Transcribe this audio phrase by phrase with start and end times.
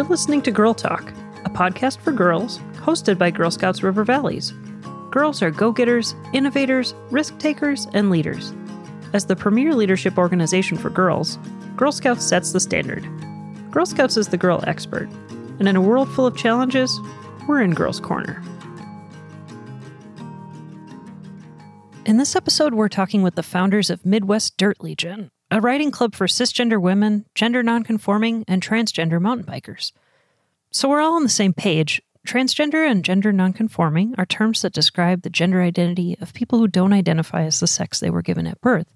[0.00, 1.10] You're listening to Girl Talk,
[1.44, 4.54] a podcast for girls hosted by Girl Scouts River Valleys.
[5.10, 8.54] Girls are go getters, innovators, risk takers, and leaders.
[9.12, 11.36] As the premier leadership organization for girls,
[11.76, 13.06] Girl Scouts sets the standard.
[13.70, 15.06] Girl Scouts is the girl expert,
[15.58, 16.98] and in a world full of challenges,
[17.46, 18.42] we're in Girls' Corner.
[22.06, 26.14] In this episode, we're talking with the founders of Midwest Dirt Legion, a riding club
[26.14, 29.92] for cisgender women, gender nonconforming, and transgender mountain bikers.
[30.70, 32.00] So we're all on the same page.
[32.26, 36.92] Transgender and gender nonconforming are terms that describe the gender identity of people who don't
[36.92, 38.94] identify as the sex they were given at birth.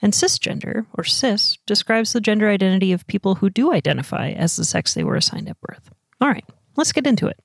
[0.00, 4.64] And cisgender, or cis, describes the gender identity of people who do identify as the
[4.64, 5.90] sex they were assigned at birth.
[6.20, 6.44] All right,
[6.76, 7.38] let's get into it.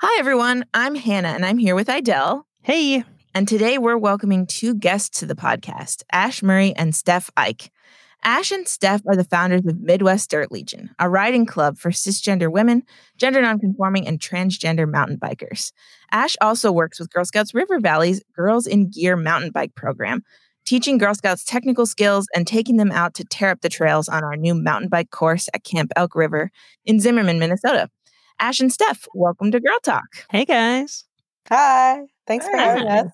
[0.00, 0.64] Hi, everyone.
[0.74, 2.44] I'm Hannah, and I'm here with Idell.
[2.62, 3.04] Hey,
[3.34, 7.70] And today we're welcoming two guests to the podcast Ash Murray and Steph Ike.
[8.24, 12.50] Ash and Steph are the founders of Midwest Dirt Legion, a riding club for cisgender
[12.50, 12.82] women,
[13.16, 15.72] gender nonconforming, and transgender mountain bikers.
[16.10, 20.22] Ash also works with Girl Scouts River Valley's Girls in Gear mountain bike program,
[20.64, 24.24] teaching Girl Scouts technical skills and taking them out to tear up the trails on
[24.24, 26.50] our new mountain bike course at Camp Elk River
[26.84, 27.88] in Zimmerman, Minnesota.
[28.40, 30.26] Ash and Steph, welcome to Girl Talk.
[30.30, 31.04] hey guys.
[31.48, 32.02] Hi.
[32.28, 33.10] Thanks for having us.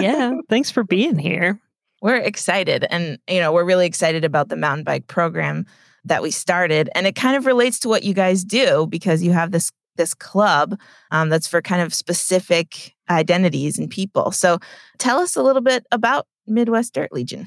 [0.00, 1.60] Yeah, thanks for being here.
[2.02, 5.64] we're excited and you know we're really excited about the mountain bike program
[6.04, 9.32] that we started and it kind of relates to what you guys do because you
[9.32, 10.78] have this this club
[11.12, 14.58] um, that's for kind of specific identities and people so
[14.98, 17.46] tell us a little bit about midwest dirt legion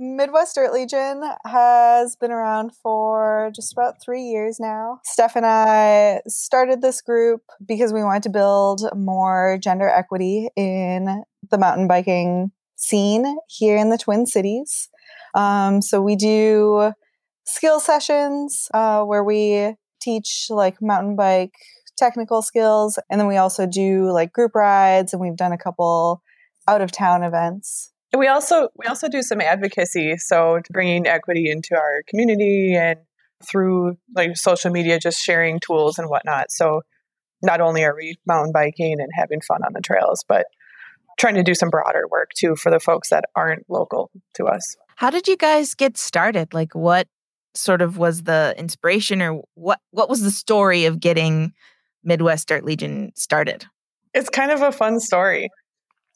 [0.00, 5.00] Midwest Dirt Legion has been around for just about three years now.
[5.04, 11.24] Steph and I started this group because we wanted to build more gender equity in
[11.50, 14.88] the mountain biking scene here in the Twin Cities.
[15.34, 16.92] Um, so we do
[17.44, 21.54] skill sessions uh, where we teach like mountain bike
[21.96, 26.22] technical skills, and then we also do like group rides, and we've done a couple
[26.68, 27.90] out of town events.
[28.16, 32.98] We also we also do some advocacy, so bringing equity into our community and
[33.48, 36.50] through like social media, just sharing tools and whatnot.
[36.50, 36.82] So
[37.42, 40.46] not only are we mountain biking and having fun on the trails, but
[41.18, 44.76] trying to do some broader work too for the folks that aren't local to us.
[44.96, 47.08] how did you guys get started like what
[47.54, 51.52] sort of was the inspiration or what what was the story of getting
[52.04, 53.66] midwest dirt legion started
[54.14, 55.50] It's kind of a fun story.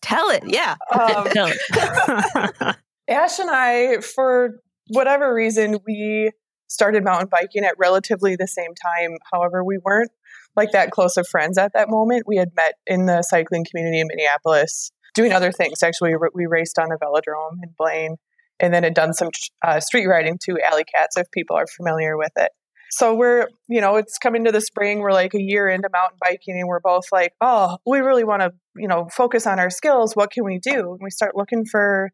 [0.03, 2.77] Tell it yeah Um, Tell it.
[3.09, 6.31] Ash and I, for whatever reason, we
[6.69, 9.17] started mountain biking at relatively the same time.
[9.33, 10.11] However, we weren't
[10.57, 12.25] like that close of friends at that moment.
[12.27, 15.83] We had met in the cycling community in Minneapolis doing other things.
[15.83, 18.17] Actually, we- we raced on the velodrome in Blaine
[18.61, 19.29] and then had done some
[19.65, 22.51] uh, street riding to Alley Cats, if people are familiar with it.
[22.95, 24.99] So we're, you know, it's coming to the spring.
[24.99, 28.43] We're like a year into mountain biking, and we're both like, oh, we really want
[28.43, 30.15] to, you know, focus on our skills.
[30.15, 30.93] What can we do?
[30.93, 32.11] And we start looking for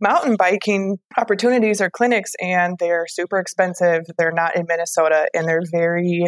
[0.00, 4.04] mountain biking opportunities or clinics, and they're super expensive.
[4.16, 6.24] They're not in Minnesota, and they're very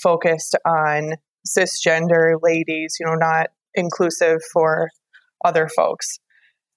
[0.00, 4.90] focused on cisgender ladies, you know, not inclusive for
[5.44, 6.20] other folks.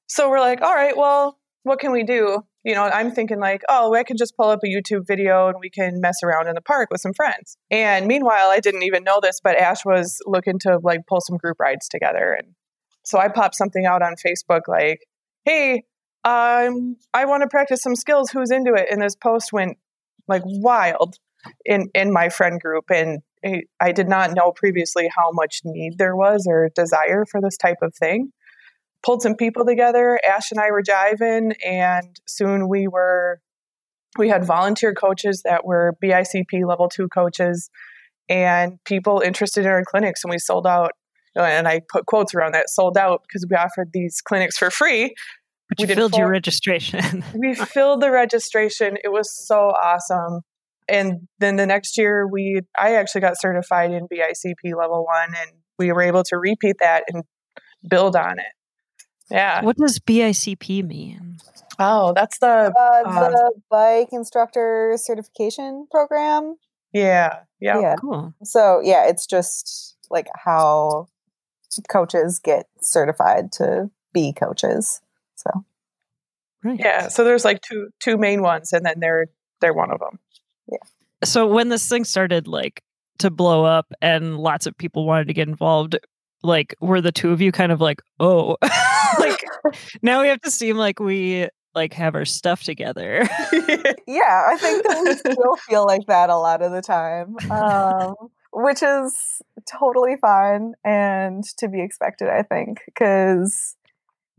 [0.07, 2.41] So we're like, all right, well, what can we do?
[2.63, 5.57] You know, I'm thinking like, oh, I can just pull up a YouTube video and
[5.59, 7.57] we can mess around in the park with some friends.
[7.69, 11.37] And meanwhile, I didn't even know this, but Ash was looking to like pull some
[11.37, 12.37] group rides together.
[12.39, 12.55] And
[13.03, 14.99] so I popped something out on Facebook like,
[15.43, 15.83] hey,
[16.23, 18.29] um, I want to practice some skills.
[18.31, 18.87] Who's into it?
[18.89, 19.77] And this post went
[20.27, 21.17] like wild
[21.65, 25.97] in in my friend group, and I- I did not know previously how much need
[25.97, 28.31] there was or desire for this type of thing.
[29.03, 30.19] Pulled some people together.
[30.27, 33.39] Ash and I were jiving, and soon we were.
[34.17, 37.69] We had volunteer coaches that were BICP level two coaches,
[38.29, 40.91] and people interested in our clinics, and we sold out.
[41.35, 45.15] And I put quotes around that sold out because we offered these clinics for free
[45.69, 47.23] but we you filled your registration.
[47.35, 48.97] we filled the registration.
[49.03, 50.41] It was so awesome.
[50.87, 55.51] And then the next year we I actually got certified in BICP level 1 and
[55.79, 57.23] we were able to repeat that and
[57.89, 58.45] build on it.
[59.31, 59.63] Yeah.
[59.63, 61.37] what does BICP mean?
[61.79, 66.57] Oh, that's the Uh, Uh, bike instructor certification program.
[66.91, 67.39] yeah.
[67.59, 67.79] Yeah.
[67.79, 67.95] Yeah.
[67.95, 68.33] Cool.
[68.43, 71.07] So yeah, it's just like how
[71.89, 75.01] coaches get certified to be coaches.
[75.35, 75.49] So
[76.63, 76.79] Right.
[76.79, 77.07] Yeah.
[77.07, 79.27] So there's like two two main ones and then they're
[79.61, 80.19] they're one of them.
[80.67, 80.77] Yeah.
[81.23, 82.83] So when this thing started like
[83.19, 85.97] to blow up and lots of people wanted to get involved,
[86.43, 88.57] like were the two of you kind of like, oh,
[89.19, 89.43] like
[90.01, 93.21] now we have to seem like we like have our stuff together.
[94.07, 98.15] yeah, I think that we still feel like that a lot of the time, um,
[98.51, 103.75] which is totally fine and to be expected, I think, because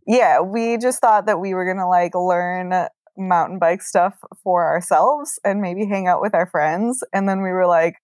[0.06, 5.38] yeah, we just thought that we were gonna like learn mountain bike stuff for ourselves
[5.44, 7.96] and maybe hang out with our friends, and then we were like,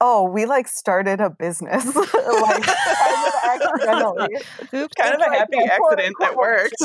[0.00, 4.28] oh, we like started a business, like kind of accidentally.
[4.74, 6.76] Oops, kind of a happy like, accident that worked.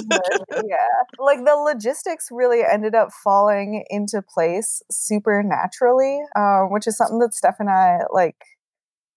[0.67, 0.77] yeah,
[1.19, 7.19] like the logistics really ended up falling into place super naturally, um, which is something
[7.19, 8.37] that Steph and I like.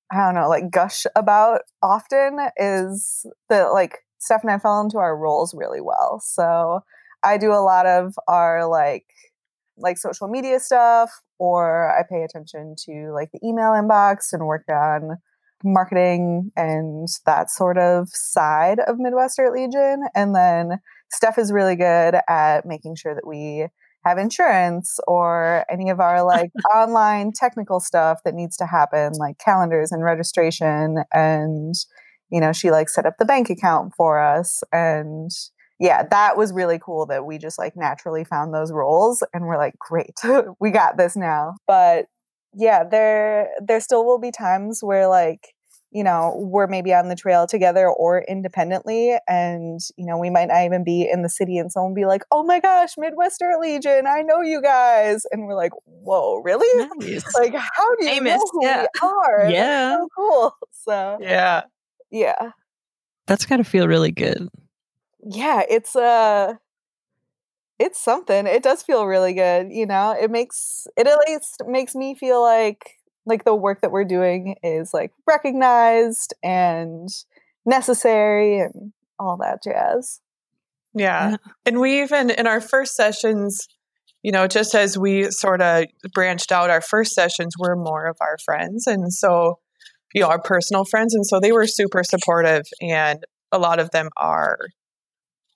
[0.08, 4.98] I don't know, like gush about often is that like Steph and I fell into
[4.98, 6.22] our roles really well.
[6.24, 6.84] So
[7.24, 9.06] I do a lot of our like
[9.78, 14.64] like social media stuff or I pay attention to like the email inbox and work
[14.68, 15.18] on
[15.64, 20.04] marketing and that sort of side of Midwest Dirt Legion.
[20.14, 20.78] And then
[21.10, 23.66] Steph is really good at making sure that we
[24.04, 29.38] have insurance or any of our like online technical stuff that needs to happen, like
[29.38, 30.98] calendars and registration.
[31.12, 31.74] And,
[32.30, 35.30] you know, she like set up the bank account for us and
[35.78, 39.58] yeah, that was really cool that we just like naturally found those roles and we're
[39.58, 40.14] like, great,
[40.60, 41.54] we got this now.
[41.66, 42.06] But
[42.54, 45.52] yeah, there there still will be times where like,
[45.90, 50.48] you know, we're maybe on the trail together or independently and, you know, we might
[50.48, 53.60] not even be in the city and someone be like, "Oh my gosh, Midwest Dirt
[53.60, 56.66] Legion, I know you guys." And we're like, "Whoa, really?"
[56.98, 57.22] Nice.
[57.38, 58.86] Like, how do you Famous, know who yeah.
[59.02, 59.50] we are?
[59.50, 59.96] Yeah.
[59.96, 60.52] so cool.
[60.72, 61.62] So Yeah.
[62.10, 62.50] Yeah.
[63.26, 64.48] That's got to feel really good
[65.26, 66.54] yeah, it's uh
[67.78, 68.46] it's something.
[68.46, 70.16] It does feel really good, you know.
[70.18, 72.92] It makes it at least makes me feel like
[73.26, 77.08] like the work that we're doing is like recognized and
[77.64, 80.20] necessary and all that jazz.
[80.94, 81.30] Yeah.
[81.30, 81.36] yeah.
[81.66, 83.66] And we even in our first sessions,
[84.22, 88.16] you know, just as we sort of branched out, our first sessions were more of
[88.20, 88.86] our friends.
[88.86, 89.58] And so,
[90.14, 91.14] you know, our personal friends.
[91.14, 92.62] And so they were super supportive.
[92.80, 94.58] And a lot of them are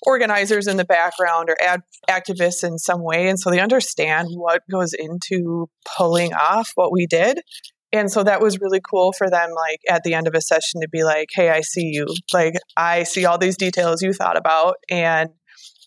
[0.03, 3.29] organizers in the background or ad- activists in some way.
[3.29, 7.41] And so they understand what goes into pulling off what we did.
[7.93, 10.81] And so that was really cool for them, like at the end of a session,
[10.81, 12.07] to be like, hey, I see you.
[12.33, 14.77] Like, I see all these details you thought about.
[14.89, 15.31] And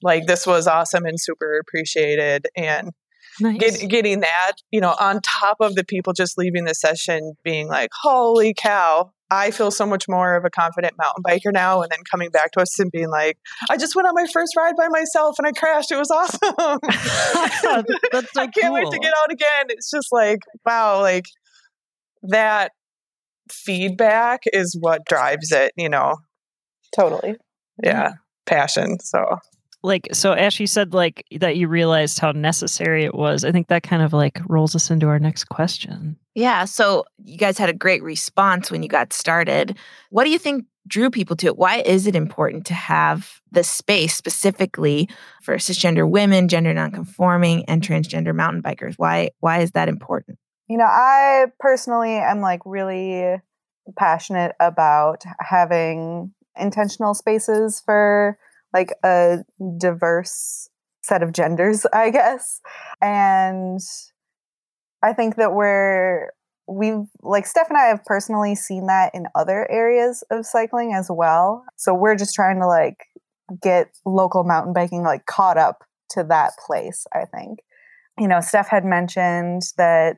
[0.01, 2.47] like, this was awesome and super appreciated.
[2.57, 2.91] And
[3.39, 3.57] Nice.
[3.57, 7.67] Get, getting that, you know, on top of the people just leaving the session being
[7.67, 11.81] like, holy cow, I feel so much more of a confident mountain biker now.
[11.81, 13.37] And then coming back to us and being like,
[13.69, 15.91] I just went on my first ride by myself and I crashed.
[15.91, 16.79] It was awesome.
[18.11, 18.73] That's so I can't cool.
[18.73, 19.65] wait to get out again.
[19.69, 21.25] It's just like, wow, like
[22.21, 22.73] that
[23.51, 26.17] feedback is what drives it, you know?
[26.95, 27.37] Totally.
[27.83, 28.13] Yeah.
[28.45, 28.99] Passion.
[28.99, 29.39] So
[29.83, 33.67] like so ash you said like that you realized how necessary it was i think
[33.67, 36.17] that kind of like rolls us into our next question.
[36.35, 39.77] Yeah so you guys had a great response when you got started.
[40.09, 41.57] What do you think drew people to it?
[41.57, 45.07] Why is it important to have the space specifically
[45.43, 48.95] for cisgender women gender nonconforming and transgender mountain bikers?
[48.97, 50.39] Why why is that important?
[50.67, 53.35] You know i personally am like really
[53.97, 58.37] passionate about having intentional spaces for
[58.73, 59.39] like a
[59.77, 60.69] diverse
[61.01, 62.61] set of genders, I guess.
[63.01, 63.79] And
[65.03, 66.31] I think that we're
[66.65, 71.09] we've like Steph and I have personally seen that in other areas of cycling as
[71.11, 71.65] well.
[71.75, 72.97] So we're just trying to like
[73.61, 77.59] get local mountain biking like caught up to that place, I think.
[78.17, 80.17] You know, Steph had mentioned that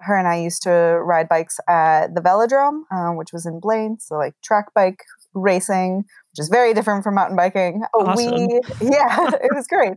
[0.00, 3.98] her and I used to ride bikes at the Velodrome, um, which was in Blaine.
[4.00, 7.82] So, like track bike racing, which is very different from mountain biking.
[7.94, 8.34] Awesome.
[8.34, 9.94] We, yeah, it was great.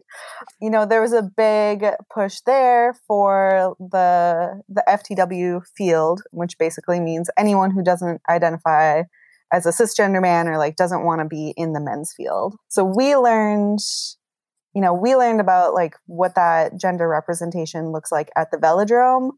[0.62, 7.00] You know, there was a big push there for the the FTW field, which basically
[7.00, 9.04] means anyone who doesn't identify
[9.54, 12.56] as a cisgender man or like doesn't want to be in the men's field.
[12.68, 13.80] So we learned
[14.76, 19.32] you know, we learned about like what that gender representation looks like at the velodrome,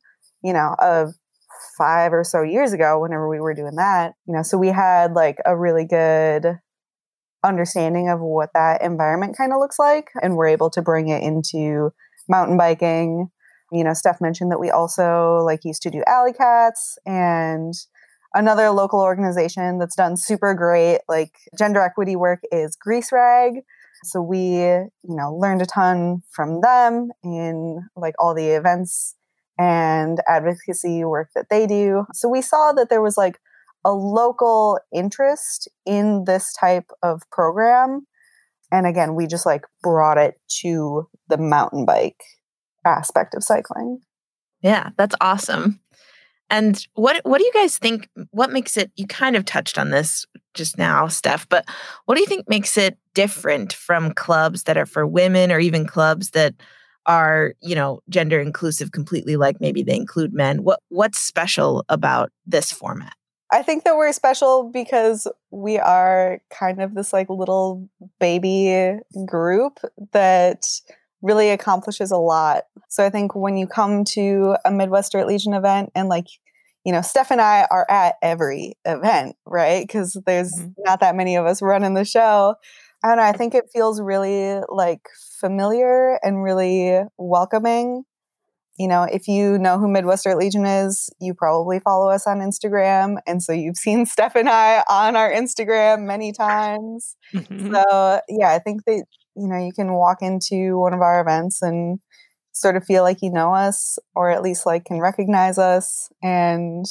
[0.43, 1.13] you know, of
[1.77, 5.13] five or so years ago whenever we were doing that you know so we had
[5.13, 6.57] like a really good
[7.43, 11.23] understanding of what that environment kind of looks like and we're able to bring it
[11.23, 11.91] into
[12.29, 13.29] mountain biking.
[13.71, 17.73] You know steph mentioned that we also like used to do alley cats and
[18.33, 23.55] another local organization that's done super great like gender equity work is grease rag.
[24.05, 29.15] So we you know learned a ton from them in like all the events
[29.57, 32.05] and advocacy work that they do.
[32.13, 33.39] So we saw that there was like
[33.85, 38.05] a local interest in this type of program.
[38.71, 42.21] and again, we just like brought it to the mountain bike
[42.85, 43.99] aspect of cycling.
[44.61, 45.79] Yeah, that's awesome.
[46.49, 49.89] And what what do you guys think what makes it you kind of touched on
[49.89, 51.65] this just now, Steph, but
[52.05, 55.85] what do you think makes it different from clubs that are for women or even
[55.85, 56.55] clubs that
[57.07, 60.63] are, you know, gender inclusive completely like maybe they include men?
[60.63, 63.13] What what's special about this format?
[63.51, 69.79] I think that we're special because we are kind of this like little baby group
[70.11, 70.65] that
[71.21, 72.65] really accomplishes a lot.
[72.89, 76.27] So I think when you come to a Midwest Dirt Legion event and like,
[76.83, 79.85] you know, Steph and I are at every event, right?
[79.85, 80.71] Because there's mm-hmm.
[80.79, 82.55] not that many of us running the show.
[83.11, 85.01] And I think it feels really like
[85.39, 88.03] familiar and really welcoming.
[88.77, 92.39] You know, if you know who Midwest Dirt Legion is, you probably follow us on
[92.39, 93.17] Instagram.
[93.25, 97.15] And so you've seen Steph and I on our Instagram many times.
[97.33, 97.73] Mm-hmm.
[97.73, 99.05] So, yeah, I think that
[99.37, 101.99] you know, you can walk into one of our events and
[102.53, 106.85] sort of feel like you know us or at least like can recognize us and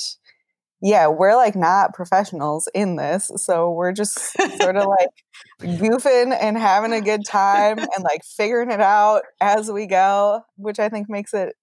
[0.86, 3.32] yeah, we're like not professionals in this.
[3.38, 4.20] So we're just
[4.60, 5.08] sort of like
[5.60, 10.78] goofing and having a good time and like figuring it out as we go, which
[10.78, 11.56] I think makes it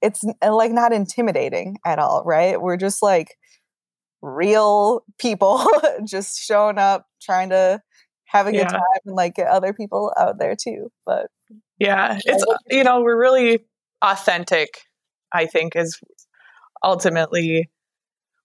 [0.00, 2.58] it's uh, like not intimidating at all, right?
[2.58, 3.36] We're just like
[4.22, 5.62] real people
[6.08, 7.82] just showing up trying to
[8.24, 8.68] have a good yeah.
[8.68, 10.90] time and like get other people out there too.
[11.04, 11.26] But
[11.78, 13.58] yeah, it's you know we're really
[14.00, 14.70] authentic.
[15.34, 16.00] I think is
[16.82, 17.68] ultimately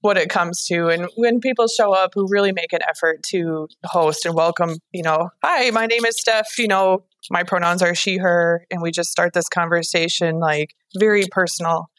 [0.04, 0.90] what it comes to.
[0.90, 5.02] And when people show up who really make an effort to host and welcome you
[5.02, 8.92] know hi my name is steph you know my pronouns are she her and we
[8.92, 11.90] just start this conversation like very personal.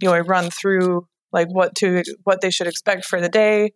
[0.00, 3.72] You know i run through like what to what they should expect for the day.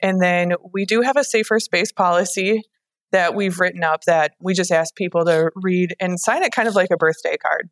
[0.00, 2.62] And then we do have a safer space policy
[3.10, 6.68] that we've written up that we just ask people to read and sign it kind
[6.68, 7.68] of like a birthday card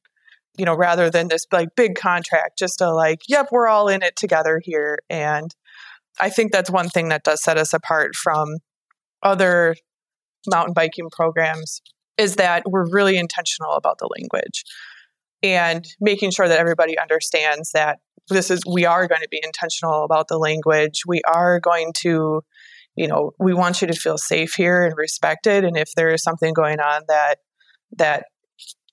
[0.56, 4.02] you know rather than this like big contract just to like yep we're all in
[4.02, 4.98] it together here.
[5.08, 5.54] And
[6.20, 8.56] i think that's one thing that does set us apart from
[9.22, 9.74] other
[10.46, 11.80] mountain biking programs
[12.18, 14.64] is that we're really intentional about the language
[15.42, 20.04] and making sure that everybody understands that this is we are going to be intentional
[20.04, 21.02] about the language.
[21.06, 22.42] We are going to
[22.94, 25.64] you know we want you to feel safe here and respected.
[25.64, 27.36] And if there is something going on that
[27.96, 28.26] that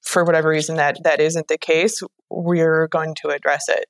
[0.09, 3.85] for whatever reason that that isn't the case we're going to address it.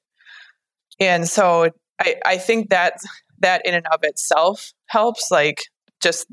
[0.99, 2.93] And so i i think that
[3.39, 5.63] that in and of itself helps like
[6.01, 6.27] just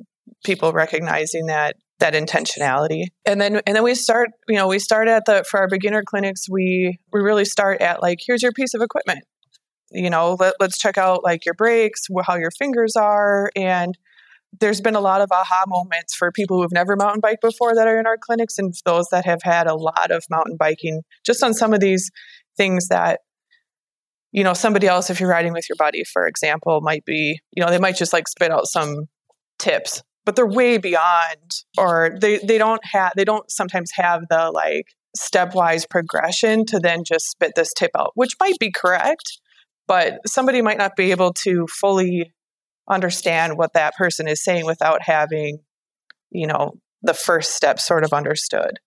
[0.45, 3.05] people recognizing that that intentionality.
[3.25, 6.03] And then and then we start you know we start at the for our beginner
[6.05, 9.21] clinics we we really start at like here's your piece of equipment.
[9.93, 13.97] You know let, let's check out like your brakes how your fingers are and
[14.61, 17.87] there's been a lot of aha moments for people who've never mountain biked before that
[17.87, 21.43] are in our clinics and those that have had a lot of mountain biking just
[21.43, 22.11] on some of these
[22.57, 23.21] things that
[24.33, 27.65] you know somebody else if you're riding with your buddy for example might be you
[27.65, 29.07] know they might just like spit out some
[29.59, 34.51] tips but they're way beyond or they they don't have they don't sometimes have the
[34.51, 34.87] like
[35.19, 39.41] stepwise progression to then just spit this tip out which might be correct
[39.89, 42.33] but somebody might not be able to fully
[42.89, 45.59] understand what that person is saying without having
[46.31, 48.79] you know the first step sort of understood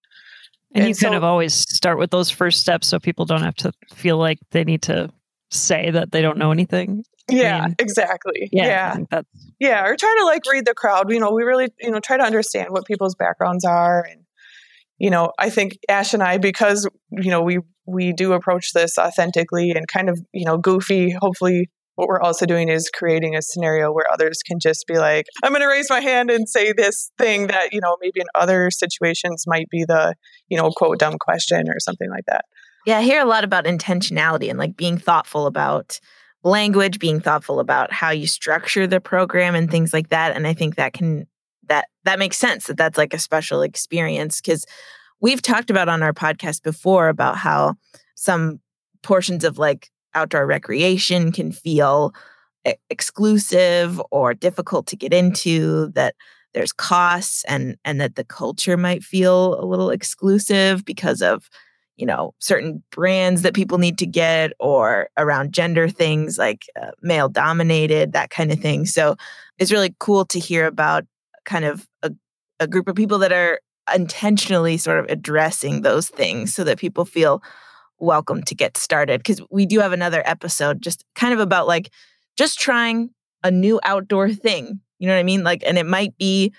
[0.73, 3.43] and, and you so, kind of always start with those first steps so people don't
[3.43, 5.09] have to feel like they need to
[5.51, 9.21] say that they don't know anything yeah I mean, exactly yeah yeah.
[9.59, 12.17] yeah or try to like read the crowd you know we really you know try
[12.17, 14.21] to understand what people's backgrounds are and
[14.97, 18.97] you know i think ash and i because you know we we do approach this
[18.97, 21.11] authentically and kind of, you know, goofy.
[21.11, 25.25] Hopefully, what we're also doing is creating a scenario where others can just be like,
[25.43, 28.27] I'm going to raise my hand and say this thing that, you know, maybe in
[28.35, 30.15] other situations might be the,
[30.47, 32.45] you know, quote, dumb question or something like that.
[32.85, 35.99] Yeah, I hear a lot about intentionality and like being thoughtful about
[36.41, 40.37] language, being thoughtful about how you structure the program and things like that.
[40.37, 41.27] And I think that can,
[41.67, 44.65] that, that makes sense that that's like a special experience because
[45.19, 47.75] we've talked about on our podcast before about how
[48.15, 48.61] some
[49.03, 52.13] portions of like outdoor recreation can feel
[52.89, 56.15] exclusive or difficult to get into that
[56.53, 61.49] there's costs and and that the culture might feel a little exclusive because of
[61.95, 66.91] you know certain brands that people need to get or around gender things like uh,
[67.01, 68.85] male dominated that kind of thing.
[68.85, 69.15] So
[69.57, 71.05] it's really cool to hear about
[71.45, 72.11] kind of a,
[72.59, 73.59] a group of people that are
[73.93, 77.41] intentionally sort of addressing those things so that people feel
[77.99, 81.91] welcome to get started because we do have another episode just kind of about like
[82.37, 83.09] just trying
[83.43, 86.51] a new outdoor thing you know what i mean like and it might be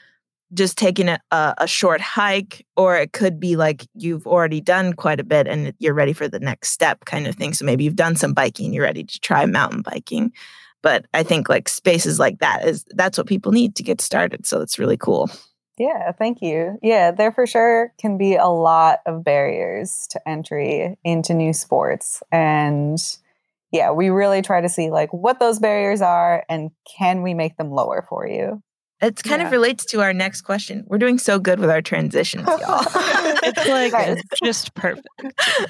[0.52, 5.20] just taking a, a short hike, or it could be like you've already done quite
[5.20, 7.54] a bit and you're ready for the next step kind of thing.
[7.54, 10.32] So maybe you've done some biking, you're ready to try mountain biking.
[10.82, 14.47] But I think like spaces like that is that's what people need to get started.
[14.47, 15.30] So it's really cool.
[15.80, 16.78] Yeah, thank you.
[16.82, 22.22] Yeah, there for sure can be a lot of barriers to entry into new sports.
[22.30, 23.02] And
[23.72, 27.56] yeah, we really try to see like what those barriers are and can we make
[27.56, 28.62] them lower for you?
[29.02, 29.47] It kind yeah.
[29.47, 30.85] of relates to our next question.
[30.87, 32.59] We're doing so good with our transitions, y'all.
[33.42, 35.09] it's like it's just perfect.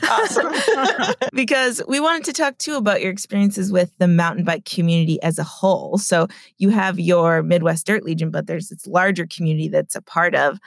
[0.08, 1.14] Awesome.
[1.32, 5.38] because we wanted to talk too about your experiences with the mountain bike community as
[5.38, 5.96] a whole.
[5.96, 6.26] So
[6.58, 10.58] you have your Midwest Dirt Legion, but there's this larger community that's a part of.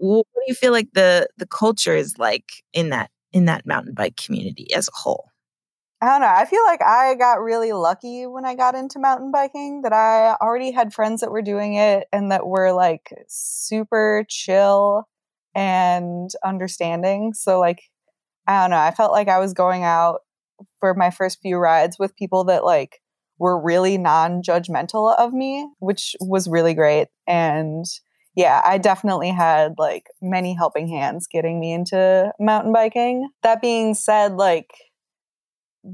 [0.00, 3.94] What do you feel like the the culture is like in that in that mountain
[3.94, 5.28] bike community as a whole?
[6.00, 6.28] I don't know.
[6.28, 10.36] I feel like I got really lucky when I got into mountain biking that I
[10.40, 15.08] already had friends that were doing it and that were like super chill
[15.56, 17.34] and understanding.
[17.34, 17.82] So, like,
[18.46, 18.78] I don't know.
[18.78, 20.20] I felt like I was going out
[20.78, 23.00] for my first few rides with people that like
[23.38, 27.08] were really non judgmental of me, which was really great.
[27.26, 27.84] And
[28.36, 33.28] yeah, I definitely had like many helping hands getting me into mountain biking.
[33.42, 34.70] That being said, like,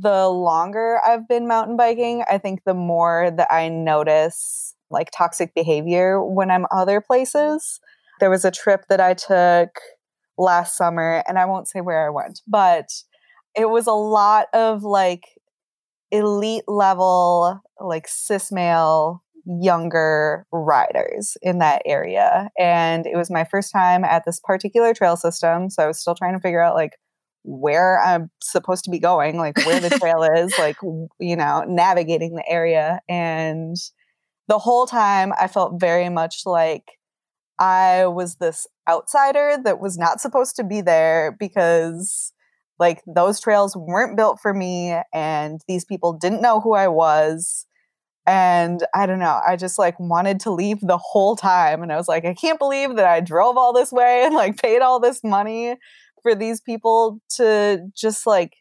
[0.01, 5.55] the longer I've been mountain biking, I think the more that I notice like toxic
[5.55, 7.81] behavior when I'm other places.
[8.21, 9.71] There was a trip that I took
[10.39, 12.89] last summer, and I won't say where I went, but
[13.57, 15.23] it was a lot of like
[16.11, 22.49] elite level, like cis male younger riders in that area.
[22.59, 25.71] And it was my first time at this particular trail system.
[25.71, 26.93] So I was still trying to figure out like
[27.45, 30.77] where I'm supposed to be going, like where the trail is, like,
[31.21, 33.01] you know, navigating the area.
[33.09, 33.77] And
[34.49, 36.93] the whole time I felt very much like
[37.59, 42.33] I was this outsider that was not supposed to be there because
[42.79, 47.67] like those trails weren't built for me and these people didn't know who I was.
[48.27, 51.83] And I don't know, I just like wanted to leave the whole time.
[51.83, 54.61] And I was like, I can't believe that I drove all this way and like
[54.61, 55.77] paid all this money
[56.25, 58.55] for these people to just like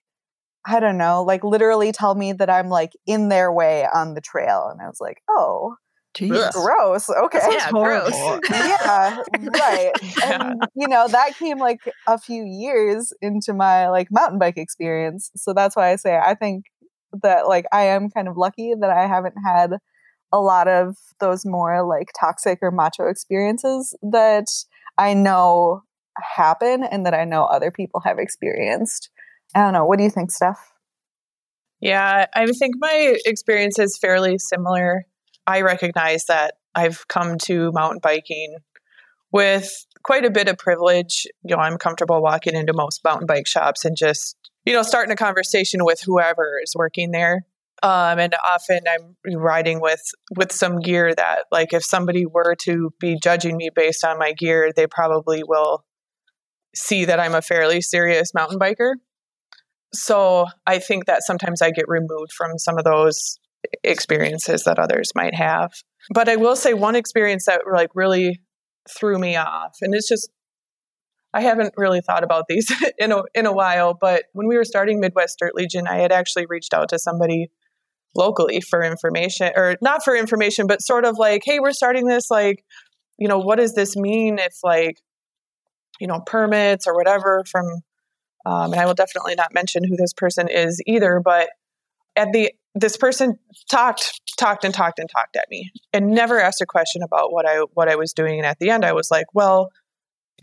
[0.66, 4.22] I don't know, like literally tell me that I'm like in their way on the
[4.22, 4.70] trail.
[4.72, 5.76] And I was like, oh,
[6.16, 6.54] Jeez.
[6.54, 7.10] gross.
[7.10, 7.40] Okay.
[7.52, 8.14] Yeah, gross.
[8.52, 9.18] yeah,
[9.60, 9.92] right.
[10.02, 10.42] Yeah.
[10.42, 15.32] And, you know, that came like a few years into my like mountain bike experience.
[15.36, 16.66] So that's why I say I think
[17.24, 19.74] that like I am kind of lucky that I haven't had
[20.32, 24.46] a lot of those more like toxic or macho experiences that
[24.98, 25.84] I know
[26.18, 29.10] happen and that I know other people have experienced.
[29.56, 29.86] I don't know.
[29.86, 30.72] What do you think, Steph?
[31.80, 35.06] Yeah, I think my experience is fairly similar.
[35.46, 38.56] I recognize that I've come to mountain biking
[39.32, 41.28] with quite a bit of privilege.
[41.44, 45.12] You know, I'm comfortable walking into most mountain bike shops and just, you know, starting
[45.12, 47.46] a conversation with whoever is working there.
[47.82, 50.02] Um, and often I'm riding with
[50.38, 54.32] with some gear that, like, if somebody were to be judging me based on my
[54.32, 55.84] gear, they probably will
[56.76, 58.94] see that I'm a fairly serious mountain biker.
[59.94, 63.38] So I think that sometimes I get removed from some of those
[63.84, 65.72] experiences that others might have.
[66.14, 68.42] But I will say one experience that like really
[68.90, 70.30] threw me off, and it's just
[71.34, 73.98] I haven't really thought about these in a in a while.
[74.00, 77.50] But when we were starting Midwest Dirt Legion, I had actually reached out to somebody
[78.16, 82.30] locally for information, or not for information, but sort of like, hey, we're starting this.
[82.30, 82.64] Like,
[83.18, 84.98] you know, what does this mean if like
[86.00, 87.66] you know, permits or whatever from,
[88.46, 91.50] um, and I will definitely not mention who this person is either, but
[92.16, 93.38] at the, this person
[93.70, 97.48] talked, talked and talked and talked at me and never asked a question about what
[97.48, 98.40] I, what I was doing.
[98.40, 99.70] And at the end I was like, well,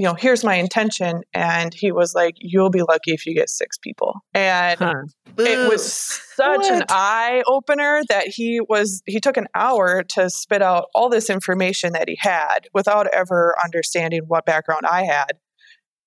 [0.00, 1.20] you know, here's my intention.
[1.34, 4.14] And he was like, you'll be lucky if you get six people.
[4.32, 4.94] And huh.
[5.36, 6.72] it was such what?
[6.72, 11.28] an eye opener that he was, he took an hour to spit out all this
[11.28, 15.32] information that he had without ever understanding what background I had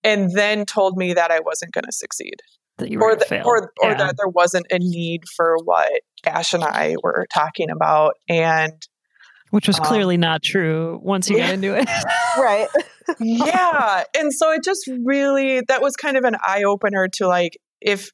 [0.04, 2.38] and then told me that I wasn't going to succeed.
[2.80, 3.92] That you were or, the, or, yeah.
[3.92, 8.16] or that there wasn't a need for what Ash and I were talking about.
[8.28, 8.74] And
[9.54, 11.46] which was um, clearly um, not true once you yeah.
[11.46, 11.88] got into it.
[12.40, 12.68] right.
[13.20, 14.04] yeah.
[14.18, 18.10] And so it just really, that was kind of an eye opener to like, if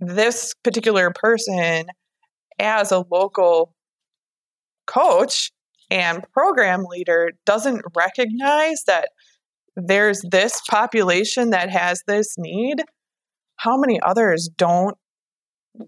[0.00, 1.86] this particular person,
[2.58, 3.74] as a local
[4.86, 5.50] coach
[5.90, 9.08] and program leader, doesn't recognize that
[9.74, 12.82] there's this population that has this need,
[13.56, 14.98] how many others don't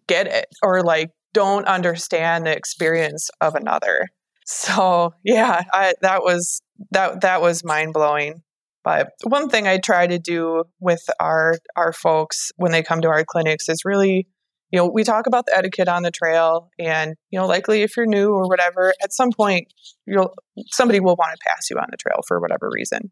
[0.06, 4.08] get it or like don't understand the experience of another?
[4.44, 8.42] So, yeah, I, that was that that was mind blowing.
[8.84, 13.08] But one thing I try to do with our our folks when they come to
[13.08, 14.28] our clinics is really,
[14.70, 17.96] you know, we talk about the etiquette on the trail, and you know, likely if
[17.96, 19.72] you're new or whatever, at some point
[20.06, 20.34] you'll
[20.70, 23.10] somebody will want to pass you on the trail for whatever reason.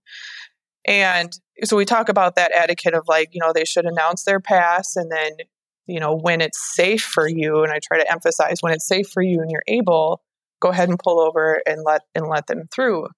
[0.86, 1.32] And
[1.64, 4.96] so we talk about that etiquette of like, you know, they should announce their pass
[4.96, 5.30] and then,
[5.86, 9.08] you know, when it's safe for you, and I try to emphasize when it's safe
[9.08, 10.22] for you and you're able,
[10.62, 13.08] go ahead and pull over and let and let them through.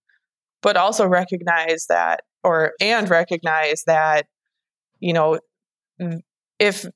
[0.62, 4.26] But also recognize that or and recognize that,
[4.98, 5.38] you know,
[6.58, 6.86] if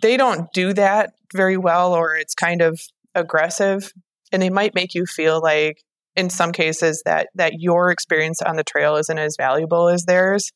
[0.00, 2.80] they don't do that very well or it's kind of
[3.14, 3.92] aggressive
[4.32, 5.82] and they might make you feel like
[6.16, 10.50] in some cases that that your experience on the trail isn't as valuable as theirs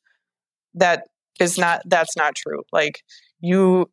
[0.74, 1.04] that
[1.38, 3.02] is not that's not true like
[3.40, 3.90] you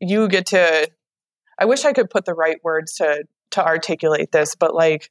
[0.00, 0.88] you get to
[1.58, 5.10] i wish i could put the right words to to articulate this but like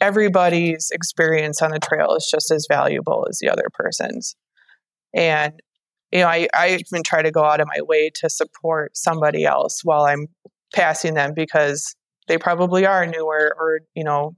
[0.00, 4.36] everybody's experience on the trail is just as valuable as the other person's
[5.14, 5.54] and
[6.12, 9.44] you know i i even try to go out of my way to support somebody
[9.44, 10.26] else while i'm
[10.74, 11.94] passing them because
[12.28, 14.34] they probably are newer or you know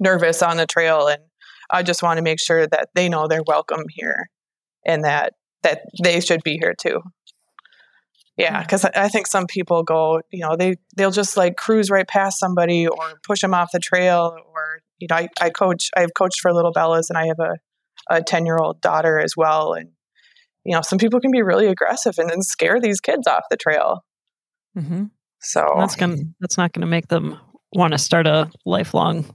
[0.00, 1.22] nervous on the trail and
[1.70, 4.28] I just want to make sure that they know they're welcome here
[4.84, 7.00] and that that they should be here too.
[8.36, 8.84] Yeah, because.
[8.84, 12.86] I think some people go, you know, they they'll just like cruise right past somebody
[12.86, 16.52] or push them off the trail, or you know, I, I coach, I've coached for
[16.52, 17.54] little Bellas, and I have a
[18.10, 19.90] a ten year old daughter as well, and
[20.64, 23.56] you know, some people can be really aggressive and then scare these kids off the
[23.56, 24.04] trail.
[24.76, 25.04] Mm-hmm.
[25.40, 27.38] So that's gonna that's not gonna make them
[27.72, 29.26] want to start a lifelong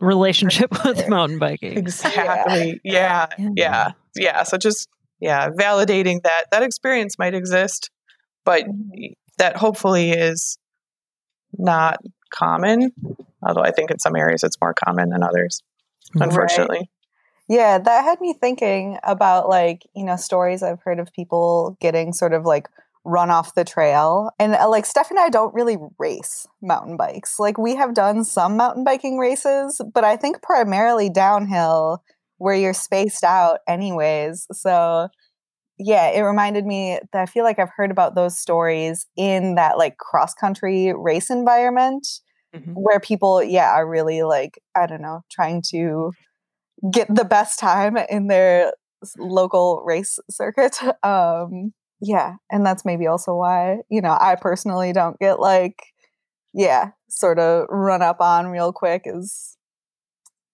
[0.00, 1.76] relationship with mountain biking.
[1.76, 2.80] Exactly.
[2.82, 3.26] Yeah.
[3.38, 3.50] yeah.
[3.56, 3.90] Yeah.
[4.16, 4.42] Yeah.
[4.44, 4.88] So just
[5.20, 7.90] yeah, validating that that experience might exist,
[8.44, 9.12] but mm-hmm.
[9.38, 10.58] that hopefully is
[11.56, 11.98] not
[12.30, 12.92] common.
[13.42, 15.62] Although I think in some areas it's more common than others,
[16.14, 16.78] unfortunately.
[16.78, 16.88] Right.
[17.46, 22.14] Yeah, that had me thinking about like, you know, stories I've heard of people getting
[22.14, 22.68] sort of like
[23.04, 24.30] run off the trail.
[24.38, 27.38] And uh, like Steph and I don't really race mountain bikes.
[27.38, 32.02] Like we have done some mountain biking races, but I think primarily downhill
[32.38, 34.46] where you're spaced out anyways.
[34.52, 35.08] So
[35.78, 39.78] yeah, it reminded me that I feel like I've heard about those stories in that
[39.78, 42.06] like cross country race environment
[42.54, 42.72] mm-hmm.
[42.72, 46.12] where people, yeah, are really like, I don't know, trying to
[46.92, 48.72] get the best time in their
[49.18, 50.78] local race circuit.
[51.02, 55.92] Um, yeah and that's maybe also why you know i personally don't get like
[56.52, 59.56] yeah sort of run up on real quick is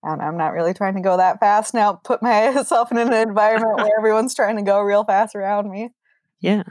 [0.02, 3.76] and i'm not really trying to go that fast now put myself in an environment
[3.76, 5.90] where everyone's trying to go real fast around me
[6.40, 6.62] yeah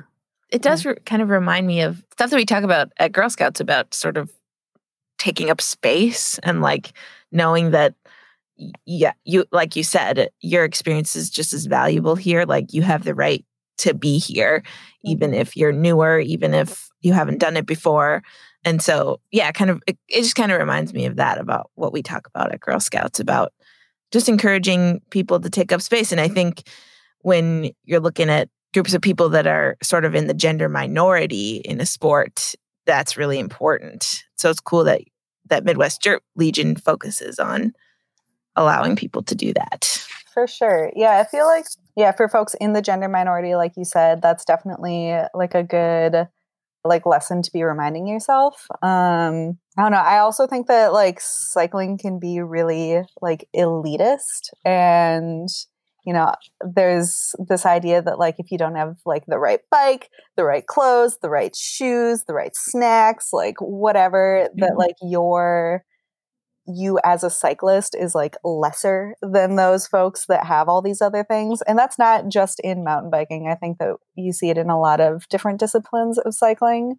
[0.49, 0.91] it does yeah.
[0.91, 3.93] re- kind of remind me of stuff that we talk about at girl scouts about
[3.93, 4.31] sort of
[5.17, 6.93] taking up space and like
[7.31, 7.93] knowing that
[8.85, 13.03] yeah you like you said your experience is just as valuable here like you have
[13.03, 13.45] the right
[13.79, 14.63] to be here,
[15.03, 15.41] even mm-hmm.
[15.41, 18.21] if you're newer, even if you haven't done it before.
[18.65, 21.71] And so, yeah, kind of, it, it just kind of reminds me of that about
[21.75, 23.53] what we talk about at Girl Scouts about
[24.11, 26.11] just encouraging people to take up space.
[26.11, 26.63] And I think
[27.21, 31.57] when you're looking at groups of people that are sort of in the gender minority
[31.57, 32.53] in a sport,
[32.85, 34.23] that's really important.
[34.35, 35.01] So it's cool that
[35.45, 37.73] that Midwest Dirt Legion focuses on
[38.55, 40.05] allowing people to do that.
[40.33, 40.91] For sure.
[40.95, 44.45] Yeah, I feel like yeah, for folks in the gender minority like you said, that's
[44.45, 46.27] definitely like a good
[46.83, 48.65] like lesson to be reminding yourself.
[48.81, 49.97] Um I don't know.
[49.97, 55.47] I also think that like cycling can be really like elitist and
[56.05, 60.09] you know, there's this idea that like if you don't have like the right bike,
[60.37, 64.61] the right clothes, the right shoes, the right snacks, like whatever, mm-hmm.
[64.61, 65.83] that like your
[66.69, 71.23] you as a cyclist is like lesser than those folks that have all these other
[71.23, 71.61] things.
[71.63, 73.47] And that's not just in mountain biking.
[73.49, 76.95] I think that you see it in a lot of different disciplines of cycling.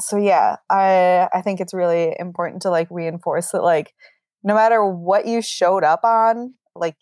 [0.00, 3.94] So yeah, I I think it's really important to like reinforce that like
[4.42, 6.96] no matter what you showed up on, like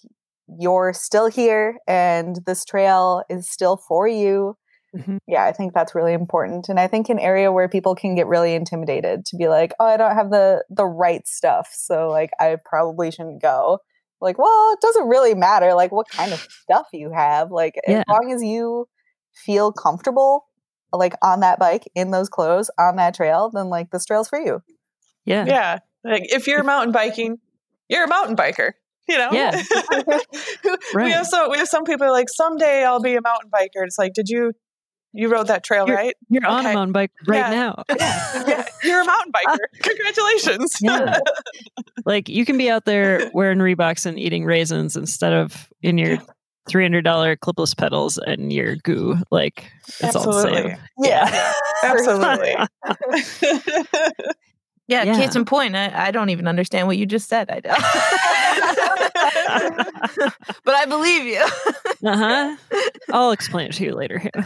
[0.58, 4.56] you're still here and this trail is still for you
[4.96, 5.18] Mm-hmm.
[5.26, 6.68] Yeah, I think that's really important.
[6.68, 9.86] And I think an area where people can get really intimidated to be like, oh,
[9.86, 11.70] I don't have the the right stuff.
[11.72, 13.78] So like I probably shouldn't go.
[14.20, 17.50] Like, well, it doesn't really matter like what kind of stuff you have.
[17.50, 18.00] Like yeah.
[18.00, 18.86] as long as you
[19.34, 20.46] feel comfortable
[20.92, 24.38] like on that bike, in those clothes, on that trail, then like this trail's for
[24.38, 24.62] you.
[25.24, 25.46] Yeah.
[25.46, 25.78] Yeah.
[26.04, 27.38] Like if you're mountain biking,
[27.88, 28.72] you're a mountain biker.
[29.08, 29.30] You know?
[29.32, 29.62] Yeah.
[30.94, 31.06] right.
[31.06, 33.84] We have so we have some people like someday I'll be a mountain biker.
[33.84, 34.52] It's like, did you
[35.12, 36.16] You rode that trail, You're- right?
[36.28, 37.50] You're on a mountain bike right Yeah.
[37.50, 37.84] now.
[37.98, 39.82] yeah, you're a mountain uh, biker.
[39.82, 40.76] Congratulations.
[40.80, 41.18] Yeah.
[42.06, 46.18] like you can be out there wearing Reeboks and eating raisins instead of in your
[46.68, 49.16] three hundred dollar clipless pedals and your goo.
[49.30, 49.70] Like
[50.00, 50.70] it's all the Absolutely.
[50.70, 50.78] same.
[51.00, 51.52] Yeah.
[51.82, 52.56] Absolutely.
[54.92, 55.16] Yeah, Yeah.
[55.16, 57.50] case in point, I, I don't even understand what you just said.
[57.50, 57.74] I don't.
[60.64, 61.44] but I believe you.
[62.04, 62.56] Uh huh.
[63.12, 64.22] I'll explain it to you later.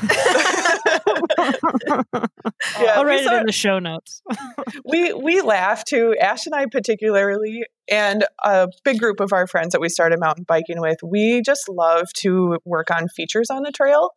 [2.81, 4.23] Yeah, I'll we write it saw- in the show notes.
[4.85, 6.15] we we laugh too.
[6.21, 10.45] Ash and I particularly, and a big group of our friends that we started mountain
[10.47, 10.99] biking with.
[11.03, 14.11] We just love to work on features on the trail,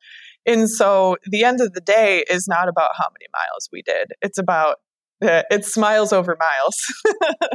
[0.46, 4.12] and so the end of the day is not about how many miles we did.
[4.22, 4.78] It's about
[5.22, 6.76] it's miles over miles.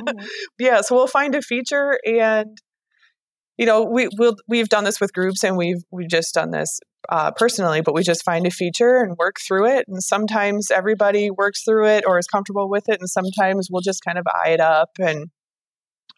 [0.01, 0.27] Mhm.
[0.59, 2.59] yeah, so we'll find a feature and.
[3.57, 6.81] You know, we we'll, we've done this with groups, and we've we've just done this
[7.09, 9.85] uh, personally, but we just find a feature and work through it.
[9.87, 14.03] And sometimes everybody works through it or is comfortable with it, and sometimes we'll just
[14.05, 15.27] kind of eye it up and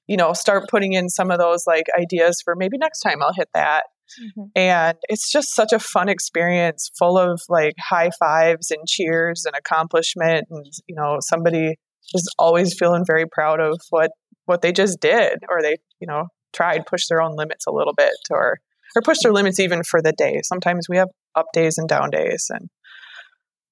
[0.07, 3.35] you know start putting in some of those like ideas for maybe next time I'll
[3.35, 3.85] hit that.
[4.21, 4.51] Mhm.
[4.55, 9.55] And it's just such a fun experience, full of like high fives and cheers and
[9.57, 11.77] accomplishment, and you know somebody
[12.15, 14.11] is always feeling very proud of what
[14.47, 17.95] what they just did, or they you know tried push their own limits a little
[17.95, 18.59] bit, or
[18.95, 20.41] or push their limits even for the day.
[20.43, 22.71] Sometimes we have up days and down days, and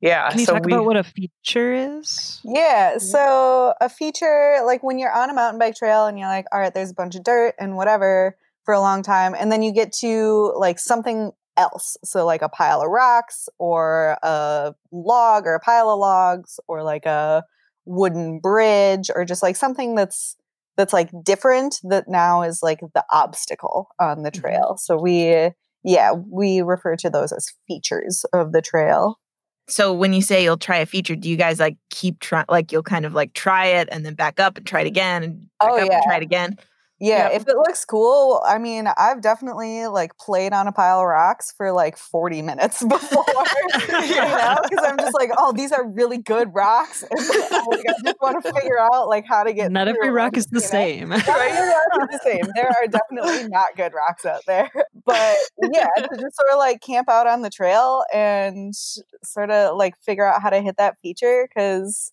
[0.05, 0.29] yeah.
[0.29, 2.41] Can you so talk we, about what a feature is?
[2.45, 2.99] Yeah.
[2.99, 6.61] So a feature like when you're on a mountain bike trail and you're like, all
[6.61, 9.73] right, there's a bunch of dirt and whatever for a long time, and then you
[9.73, 11.97] get to like something else.
[12.05, 16.83] So like a pile of rocks or a log or a pile of logs or
[16.83, 17.45] like a
[17.85, 20.37] wooden bridge or just like something that's
[20.77, 24.41] that's like different that now is like the obstacle on the Mhm.
[24.41, 24.77] trail.
[24.79, 25.51] So we
[25.85, 29.21] yeah, we refer to those as features of the trail.
[29.69, 32.47] So when you say you'll try a feature, do you guys like keep trying?
[32.49, 35.23] Like you'll kind of like try it and then back up and try it again
[35.23, 35.95] and back Oh, up yeah.
[35.97, 36.59] and try it again.
[37.05, 37.33] Yeah, Yep.
[37.43, 41.53] if it looks cool, I mean, I've definitely like played on a pile of rocks
[41.55, 43.25] for like 40 minutes before,
[43.89, 47.03] you know, because I'm just like, oh, these are really good rocks.
[47.03, 47.21] And
[47.69, 49.71] like, I just want to figure out like how to get.
[49.71, 51.11] Not every rock is the same.
[51.11, 52.43] Not every rock is the same.
[52.55, 54.71] There are definitely not good rocks out there,
[55.05, 55.37] but
[55.75, 58.75] yeah, to just sort of like camp out on the trail and
[59.23, 62.13] sort of like figure out how to hit that feature because.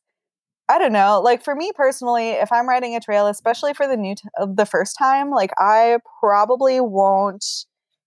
[0.72, 1.20] I don't know.
[1.22, 4.24] Like for me personally, if I'm riding a trail, especially for the new t-
[4.56, 7.46] the first time, like I probably won't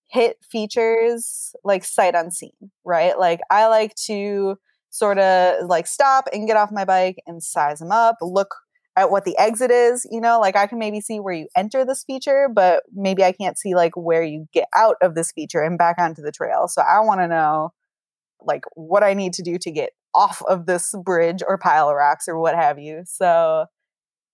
[0.08, 3.18] hit features like sight unseen, right?
[3.18, 4.56] Like I like to
[4.88, 8.54] sort of like stop and get off my bike and size them up, look
[8.96, 11.84] at what the exit is, you know, like I can maybe see where you enter
[11.84, 15.60] this feature, but maybe I can't see like where you get out of this feature
[15.60, 16.68] and back onto the trail.
[16.68, 17.72] So I want to know
[18.44, 21.96] like what I need to do to get off of this bridge or pile of
[21.96, 23.02] rocks or what have you.
[23.04, 23.66] So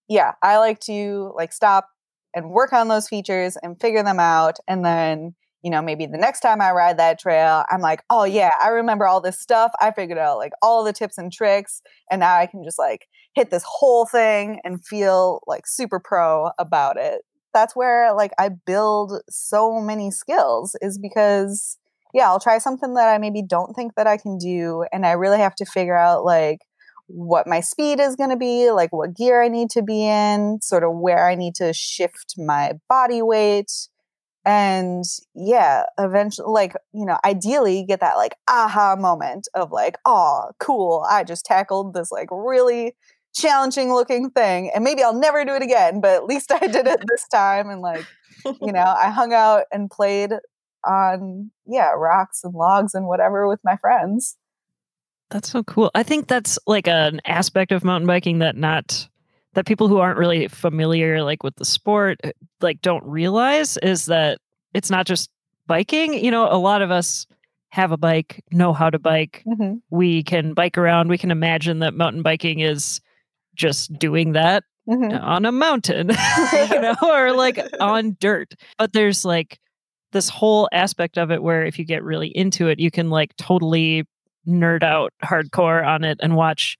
[0.08, 1.88] yeah, I like to like stop
[2.34, 6.18] and work on those features and figure them out and then you know maybe the
[6.18, 9.72] next time i ride that trail i'm like oh yeah i remember all this stuff
[9.80, 13.06] i figured out like all the tips and tricks and now i can just like
[13.34, 18.48] hit this whole thing and feel like super pro about it that's where like i
[18.48, 21.78] build so many skills is because
[22.14, 25.12] yeah i'll try something that i maybe don't think that i can do and i
[25.12, 26.60] really have to figure out like
[27.12, 30.60] what my speed is going to be, like what gear I need to be in,
[30.62, 33.70] sort of where I need to shift my body weight.
[34.44, 40.50] And yeah, eventually, like, you know, ideally get that like aha moment of like, oh,
[40.58, 42.94] cool, I just tackled this like really
[43.34, 44.70] challenging looking thing.
[44.74, 47.68] And maybe I'll never do it again, but at least I did it this time.
[47.68, 48.06] And like,
[48.44, 50.32] you know, I hung out and played
[50.84, 54.36] on, yeah, rocks and logs and whatever with my friends.
[55.30, 55.90] That's so cool.
[55.94, 59.08] I think that's like an aspect of mountain biking that not
[59.54, 64.06] that people who aren't really familiar like with the sport uh, like don't realize is
[64.06, 64.38] that
[64.74, 65.30] it's not just
[65.66, 66.14] biking.
[66.14, 67.26] You know, a lot of us
[67.68, 69.44] have a bike, know how to bike.
[69.46, 69.74] Mm-hmm.
[69.90, 71.08] We can bike around.
[71.08, 73.00] We can imagine that mountain biking is
[73.54, 75.22] just doing that Mm-hmm.
[75.22, 76.10] on a mountain,
[76.52, 78.54] you know, or like on dirt.
[78.76, 79.60] But there's like
[80.12, 83.34] this whole aspect of it where if you get really into it, you can like
[83.36, 84.06] totally
[84.46, 86.76] nerd out hardcore on it and watch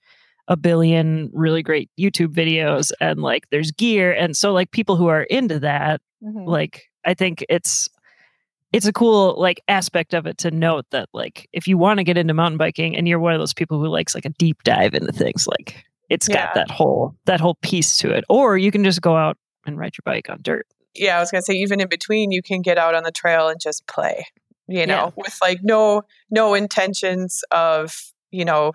[0.49, 4.13] a billion really great YouTube videos and like there's gear.
[4.13, 6.45] And so like people who are into that, Mm-hmm.
[6.47, 7.89] like I think it's
[8.75, 12.05] it's a cool like aspect of it to note that like if you want to
[12.05, 14.63] get into mountain biking and you're one of those people who likes like a deep
[14.63, 16.45] dive into things like it's Yeah.
[16.45, 19.79] got that whole that whole piece to it or you can just go out and
[19.79, 22.63] ride your bike on dirt yeah, I was gonna say even in between, you can
[22.63, 24.27] get out on the trail and just play.
[24.73, 25.11] you know, Yeah.
[25.17, 27.97] with like no no intentions of,
[28.31, 28.73] you know,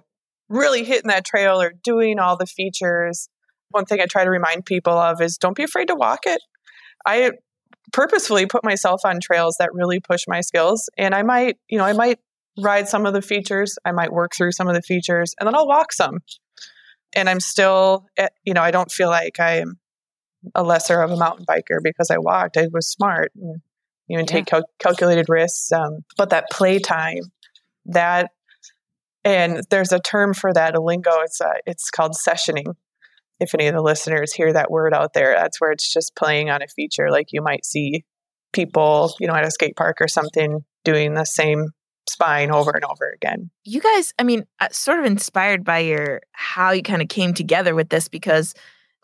[0.49, 3.29] really hitting that trail or doing all the features.
[3.69, 6.41] One thing I try to remind people of is don't be afraid to walk it.
[7.05, 7.31] I
[7.93, 11.85] purposefully put myself on trails that really push my skills and I might, you know,
[11.85, 12.19] I might
[12.61, 15.55] ride some of the features, I might work through some of the features and then
[15.55, 16.19] I'll walk some.
[17.15, 19.79] And I'm still, eh, you know, I don't feel like I'm
[20.53, 22.57] a lesser of a mountain biker because I walked.
[22.57, 23.61] I was smart and
[24.07, 25.71] you know, and take cal- calculated risks.
[25.71, 27.23] Um, but that playtime,
[27.87, 28.31] that,
[29.23, 31.21] and there's a term for that, a lingo.
[31.21, 32.75] It's uh, it's called sessioning.
[33.39, 36.49] If any of the listeners hear that word out there, that's where it's just playing
[36.49, 37.09] on a feature.
[37.09, 38.05] Like you might see
[38.53, 41.71] people, you know, at a skate park or something doing the same
[42.09, 43.49] spine over and over again.
[43.63, 47.33] you guys i mean uh, sort of inspired by your how you kind of came
[47.33, 48.53] together with this because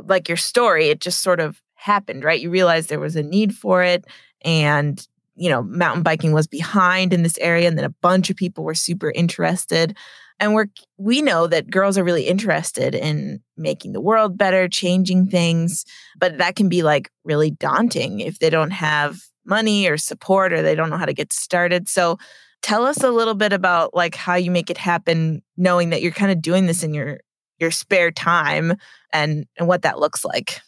[0.05, 2.39] like your story it just sort of happened right?
[2.39, 4.05] You realized there was a need for it
[4.43, 8.35] and you know mountain biking was behind in this area and then a bunch of
[8.35, 9.97] people were super interested.
[10.39, 15.27] And we're we know that girls are really interested in making the world better changing
[15.27, 15.85] things
[16.19, 20.61] but that can be like really daunting if they don't have money or support or
[20.61, 21.89] they don't know how to get started.
[21.89, 22.17] So
[22.61, 26.11] tell us a little bit about like how you make it happen knowing that you're
[26.11, 27.19] kind of doing this in your
[27.61, 28.73] your spare time
[29.13, 30.59] and and what that looks like.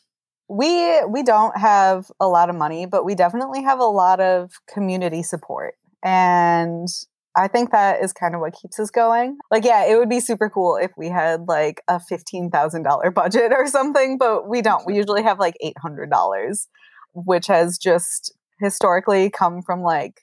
[0.47, 4.51] We we don't have a lot of money but we definitely have a lot of
[4.71, 5.73] community support.
[6.03, 6.87] And
[7.35, 9.37] i think that is kind of what keeps us going.
[9.49, 13.67] Like yeah it would be super cool if we had like a $15000 budget or
[13.67, 14.85] something but we don't.
[14.85, 16.67] We usually have like $800
[17.15, 20.21] which has just historically come from like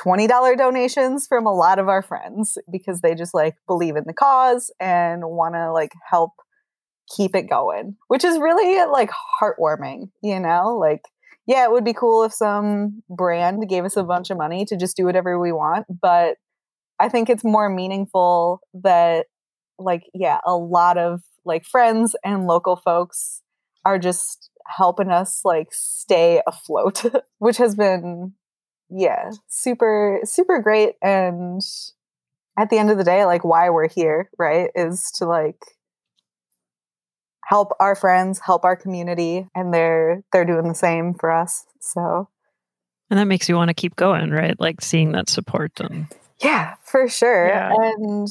[0.00, 4.14] $20 donations from a lot of our friends because they just like believe in the
[4.14, 6.32] cause and want to like help
[7.14, 10.76] keep it going, which is really like heartwarming, you know?
[10.78, 11.02] Like,
[11.46, 14.76] yeah, it would be cool if some brand gave us a bunch of money to
[14.76, 16.36] just do whatever we want, but
[17.00, 19.26] I think it's more meaningful that,
[19.78, 23.42] like, yeah, a lot of like friends and local folks
[23.84, 27.04] are just helping us like stay afloat,
[27.38, 28.34] which has been,
[28.94, 30.94] yeah, super, super great.
[31.02, 31.60] And
[32.58, 35.56] at the end of the day, like, why we're here, right, is to like,
[37.44, 41.66] help our friends, help our community, and they're they're doing the same for us.
[41.80, 42.28] So
[43.10, 44.58] And that makes you want to keep going, right?
[44.58, 46.06] Like seeing that support and
[46.40, 47.48] yeah, for sure.
[47.48, 47.74] Yeah.
[47.78, 48.28] And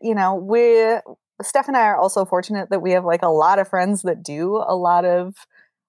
[0.00, 0.96] you know, we
[1.42, 4.22] Steph and I are also fortunate that we have like a lot of friends that
[4.22, 5.46] do a lot of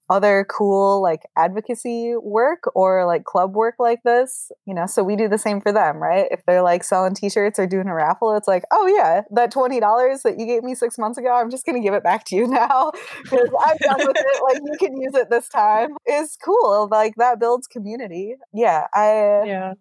[0.09, 5.15] other cool like advocacy work or like club work like this, you know, so we
[5.15, 6.27] do the same for them, right?
[6.31, 10.21] If they're like selling t-shirts or doing a raffle, it's like, oh yeah, that $20
[10.21, 12.35] that you gave me six months ago, I'm just going to give it back to
[12.35, 12.91] you now
[13.23, 14.43] because I'm done with it.
[14.43, 15.89] Like you can use it this time.
[16.05, 16.87] It's cool.
[16.89, 18.35] Like that builds community.
[18.53, 18.87] Yeah.
[18.93, 19.73] I, Yeah.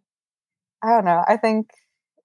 [0.83, 1.25] I don't know.
[1.27, 1.71] I think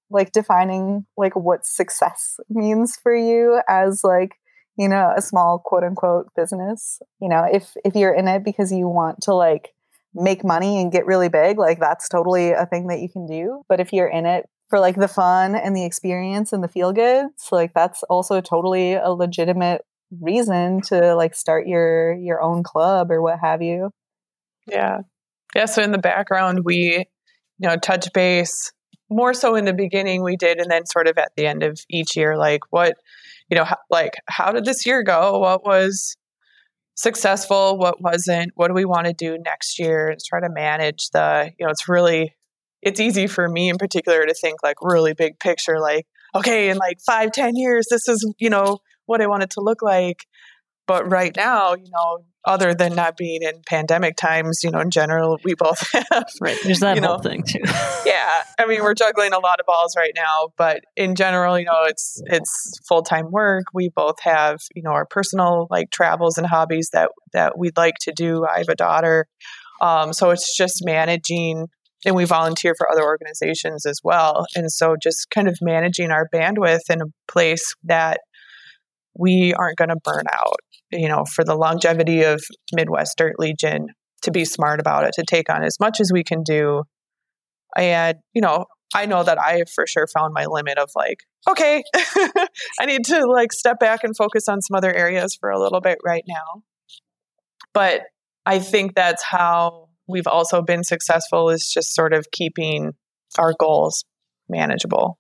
[0.10, 4.32] like defining like what success means for you as like
[4.78, 8.72] you know a small quote unquote business you know if if you're in it because
[8.72, 9.70] you want to like
[10.14, 13.64] make money and get really big like that's totally a thing that you can do
[13.70, 16.94] but if you're in it for like the fun and the experience and the feel
[16.94, 19.82] goods like that's also totally a legitimate
[20.20, 23.90] reason to like start your your own club or what have you
[24.68, 25.00] Yeah.
[25.56, 25.66] Yeah.
[25.66, 27.06] So in the background, we,
[27.60, 28.72] you know, touch base
[29.10, 31.80] more so in the beginning we did, and then sort of at the end of
[31.90, 32.96] each year, like what,
[33.52, 35.38] you know, how, like how did this year go?
[35.38, 36.16] What was
[36.96, 37.78] successful?
[37.78, 38.54] What wasn't?
[38.56, 40.08] What do we want to do next year?
[40.08, 42.34] And try to manage the, you know, it's really,
[42.82, 46.78] it's easy for me in particular to think like really big picture, like, okay, in
[46.78, 50.26] like five, ten years, this is, you know, what I want it to look like.
[50.88, 54.90] But right now, you know, other than not being in pandemic times, you know, in
[54.90, 55.80] general, we both
[56.12, 56.26] have.
[56.42, 56.58] right.
[56.64, 57.22] There's that You whole know.
[57.24, 57.60] thing too.
[58.06, 61.66] Yeah, I mean, we're juggling a lot of balls right now, but in general, you
[61.66, 63.66] know, it's it's full time work.
[63.74, 67.96] We both have, you know, our personal like travels and hobbies that that we'd like
[68.02, 68.46] to do.
[68.46, 69.28] I have a daughter,
[69.82, 71.68] um, so it's just managing,
[72.06, 76.28] and we volunteer for other organizations as well, and so just kind of managing our
[76.34, 78.20] bandwidth in a place that
[79.18, 80.58] we aren't going to burn out.
[80.92, 82.42] You know, for the longevity of
[82.74, 83.88] Midwest Dirt Legion,
[84.24, 86.84] to be smart about it, to take on as much as we can do
[87.78, 91.84] and you know i know that i for sure found my limit of like okay
[92.80, 95.82] i need to like step back and focus on some other areas for a little
[95.82, 96.64] bit right now
[97.74, 98.02] but
[98.46, 102.92] i think that's how we've also been successful is just sort of keeping
[103.38, 104.04] our goals
[104.50, 105.18] manageable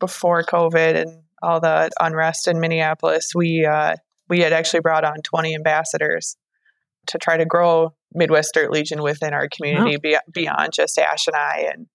[0.00, 3.96] before covid and all the unrest in minneapolis we uh,
[4.28, 6.36] we had actually brought on 20 ambassadors
[7.08, 11.34] to try to grow Midwest Dirt Legion within our community be- beyond just Ash and
[11.36, 11.68] I.
[11.72, 11.86] And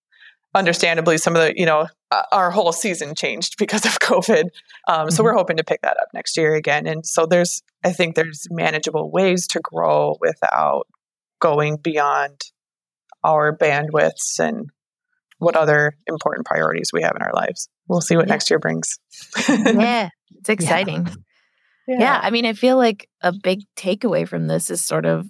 [0.53, 4.45] understandably, some of the, you know, uh, our whole season changed because of COVID.
[4.87, 5.25] Um, so Mhm.
[5.25, 6.87] we're hoping to pick that up next year again.
[6.87, 10.87] And so there's, I think there's manageable ways to grow without
[11.39, 12.41] going beyond
[13.23, 14.69] our bandwidths and
[15.37, 17.69] what other important priorities we have in our lives.
[17.87, 18.33] We'll see what Yeah.
[18.33, 18.97] next year brings.
[19.47, 21.07] yeah, it's exciting.
[21.87, 22.19] Yeah.
[22.21, 25.25] I mean, I feel like a big takeaway from this is sort of,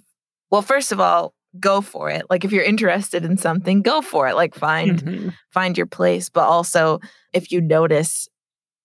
[0.50, 2.24] well, first of all, go for it.
[2.28, 4.34] Like if you're interested in something, go for it.
[4.34, 5.34] Like find Mhm.
[5.52, 6.98] find your place, but also
[7.32, 8.28] if you notice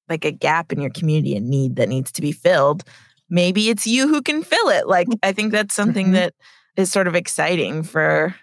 [0.09, 2.83] like a gap in your community, a need that needs to be filled,
[3.29, 4.87] maybe it's you who can fill it.
[4.87, 6.13] Like I think that's something Mhm.
[6.13, 6.33] that
[6.77, 8.35] is sort of exciting for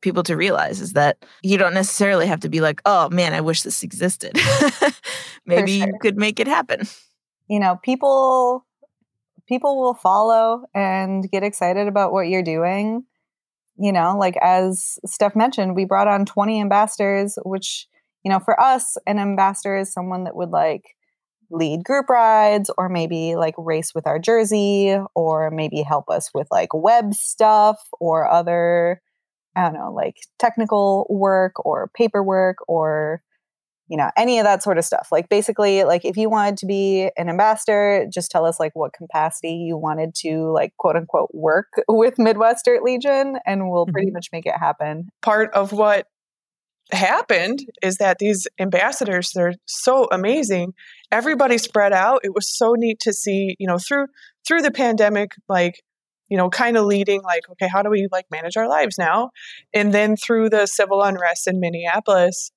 [0.00, 3.40] people to realize is that you don't necessarily have to be like, "Oh man, I
[3.40, 4.36] wish this existed."
[5.46, 6.86] maybe you could make it happen.
[7.48, 8.64] you know people
[9.48, 13.04] people will follow and get excited about what you're doing
[13.78, 17.86] you know like as steph mentioned we brought on 20 ambassadors which
[18.24, 20.82] you know for us an ambassador is someone that would like
[21.50, 26.46] lead group rides or maybe like race with our jersey or maybe help us with
[26.50, 29.00] like web stuff or other
[29.58, 33.22] i don't know like technical work or paperwork or
[33.88, 35.08] you know any of that sort of stuff.
[35.10, 38.92] Like basically like if you wanted to be an ambassador just tell us like what
[38.92, 44.08] capacity you wanted to like quote unquote work with midwest dirt legion and we'll pretty
[44.08, 44.14] mm-hmm.
[44.14, 45.08] much make it happen.
[45.22, 46.06] Part of what
[46.90, 50.72] happened is that these ambassadors they're so amazing.
[51.10, 52.20] Everybody spread out.
[52.24, 54.06] It was so neat to see you know through
[54.46, 55.82] through the pandemic like
[56.28, 59.30] you know kind of leading like okay how do we like manage our lives now?
[59.74, 62.50] And then through the civil unrest in minneapolis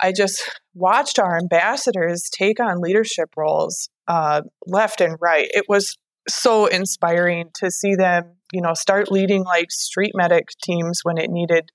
[0.00, 0.42] i just
[0.74, 5.48] watched our ambassadors take on leadership roles uh, left and right.
[5.50, 5.96] It was
[6.28, 11.30] so inspiring to see them you know start leading like street medic teams when it
[11.30, 11.70] needed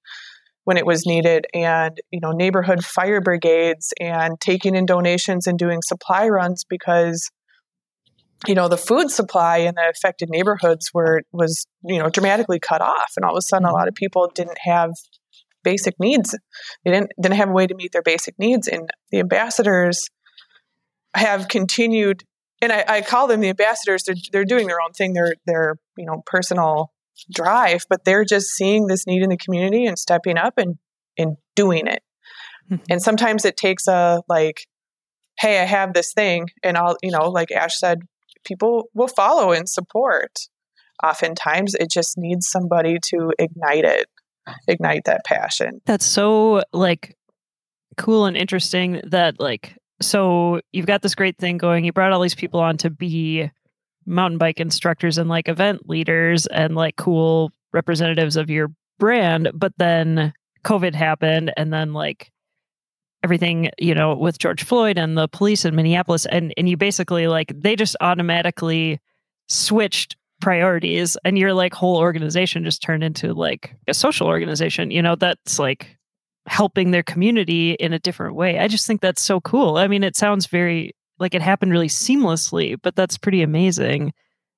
[0.64, 5.58] when it was needed and you know neighborhood fire brigades and taking in donations and
[5.58, 7.30] doing supply runs because
[8.48, 12.82] you know the food supply in the affected neighborhoods were was you know dramatically cut
[12.82, 14.92] off and all of a sudden a lot of people didn't have
[15.64, 16.38] basic needs.
[16.84, 20.10] They didn't didn't have a way to meet their basic needs and the ambassadors
[21.16, 22.24] have continued
[22.62, 24.04] and I, I call them the ambassadors.
[24.04, 25.14] They're, they're doing their own thing.
[25.14, 26.92] They're they're you know personal
[27.32, 30.76] drive but they're just seeing this need in the community and stepping up and
[31.18, 32.02] and doing it.
[32.72, 32.82] Mhm.
[32.90, 34.66] and sometimes it takes a like
[35.40, 38.00] hey i have this thing and i'll you know like ash said
[38.44, 40.32] people will follow and support
[41.04, 44.08] oftentimes it just needs somebody to ignite it
[44.68, 47.16] ignite that passion That's so like
[47.98, 51.86] cool and interesting that like so you've got this great thing going.
[51.86, 53.50] You brought all these people on to be
[54.06, 59.74] mountain bike instructors and like event leaders and like cool representatives of your brand, but
[59.78, 60.34] then
[60.66, 62.32] COVID happened and then like
[63.24, 67.28] everything, you know, with George Floyd and the police in Minneapolis and and you basically
[67.28, 69.00] like they just automatically
[69.48, 75.02] switched priorities and your like whole organization just turned into like a social organization, you
[75.02, 75.98] know, that's like
[76.48, 78.60] helping their community in a different way.
[78.60, 79.78] I just think that's so cool.
[79.78, 84.14] I mean, it sounds very like it happened really seamlessly, but that's pretty amazing.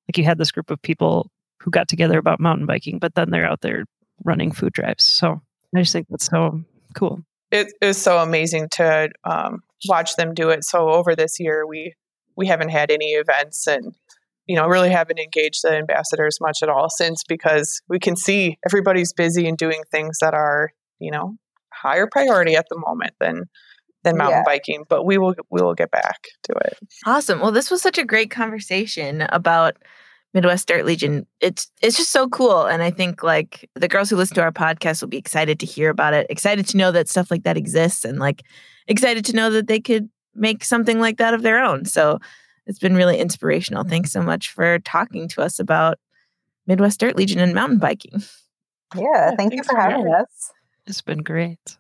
[0.10, 3.30] Like you had this group of people who got together about mountain biking, but then
[3.30, 3.86] they're out there
[4.24, 5.06] running food drives.
[5.06, 5.42] So
[5.76, 6.64] I just think that's so
[6.96, 7.22] cool.
[7.52, 10.64] It is so amazing to um, watch them do it.
[10.64, 11.94] So over this year, we
[12.36, 13.96] we haven't had any events and
[14.46, 18.58] you know really haven't engaged the ambassadors much at all since because we can see
[18.66, 21.36] everybody's busy and doing things that are you know
[21.74, 23.44] higher priority at the moment than
[24.04, 24.44] than mountain Yeah.
[24.46, 24.84] biking.
[24.88, 26.78] But we will we will get back to it.
[27.06, 27.40] Awesome.
[27.40, 29.78] Well, this was such a great conversation about
[30.36, 31.26] Midwest Dirt Legion.
[31.40, 34.52] It's it's just so cool, and I think like the girls who listen to our
[34.52, 36.28] podcast will be excited to hear about it.
[36.30, 38.44] Excited to know that stuff like that exists, and like
[38.86, 41.86] excited to know that they could make something like that of their own.
[41.86, 42.20] So
[42.66, 43.86] it's been really inspirational.
[43.86, 46.00] Thanks so much for talking to us about
[46.68, 48.22] Midwest Dirt Legion and mountain biking.
[48.94, 50.52] yeah thank you for for having having us
[50.86, 51.78] It's been great.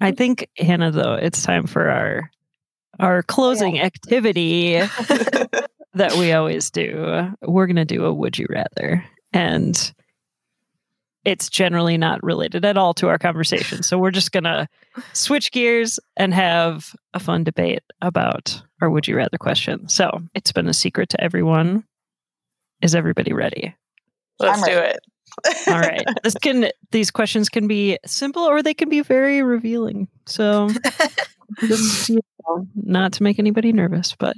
[0.00, 0.16] I mm-hmm.
[0.16, 2.30] think Hannah though, it's time for our
[3.00, 4.80] our closing activity
[5.96, 7.30] that we always do.
[7.42, 9.04] We're going to do a would you rather.
[9.32, 9.92] And
[11.24, 13.82] it's generally not related at all to our conversation.
[13.82, 14.68] So we're just going to
[15.12, 19.88] switch gears and have a fun debate about our would you rather question.
[19.88, 21.84] So it's been a secret to everyone.
[22.82, 23.74] Is everybody ready?
[24.38, 24.98] Let's I'm do it.
[25.66, 26.04] All right.
[26.22, 30.08] This can these questions can be simple or they can be very revealing.
[30.26, 30.68] So
[31.60, 34.36] just, you know, not to make anybody nervous, but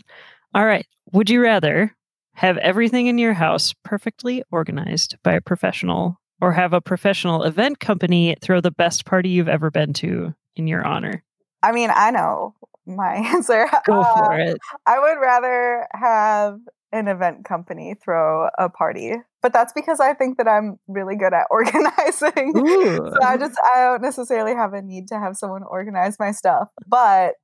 [0.59, 0.84] all right.
[1.12, 1.94] Would you rather
[2.34, 7.78] have everything in your house perfectly organized by a professional or have a professional event
[7.78, 11.22] company throw the best party you've ever been to in your honor?
[11.62, 12.56] I mean, I know
[12.86, 13.68] my answer.
[13.86, 14.59] Go Uh, for it.
[14.84, 16.59] I would rather have
[16.90, 21.34] an event company throw a party, but that's because I think that I'm really good
[21.34, 22.52] at organizing.
[22.56, 26.66] So I just I don't necessarily have a need to have someone organize my stuff.
[26.84, 27.34] But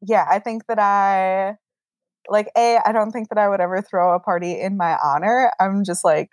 [0.00, 1.56] yeah, I think that I
[2.28, 5.52] like a I don't think that I would ever throw a party in my honor.
[5.60, 6.30] I'm just like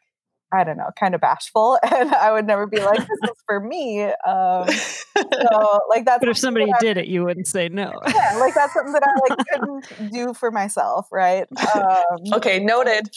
[0.54, 3.60] I don't know, kind of bashful, and I would never be like, "This is for
[3.62, 7.70] me." Um, so, like that's but if somebody that I- did it, you wouldn't say
[7.70, 7.94] no.
[8.14, 11.48] yeah, like that's something that I like couldn't do for myself, right?
[11.74, 13.10] Um, okay, noted.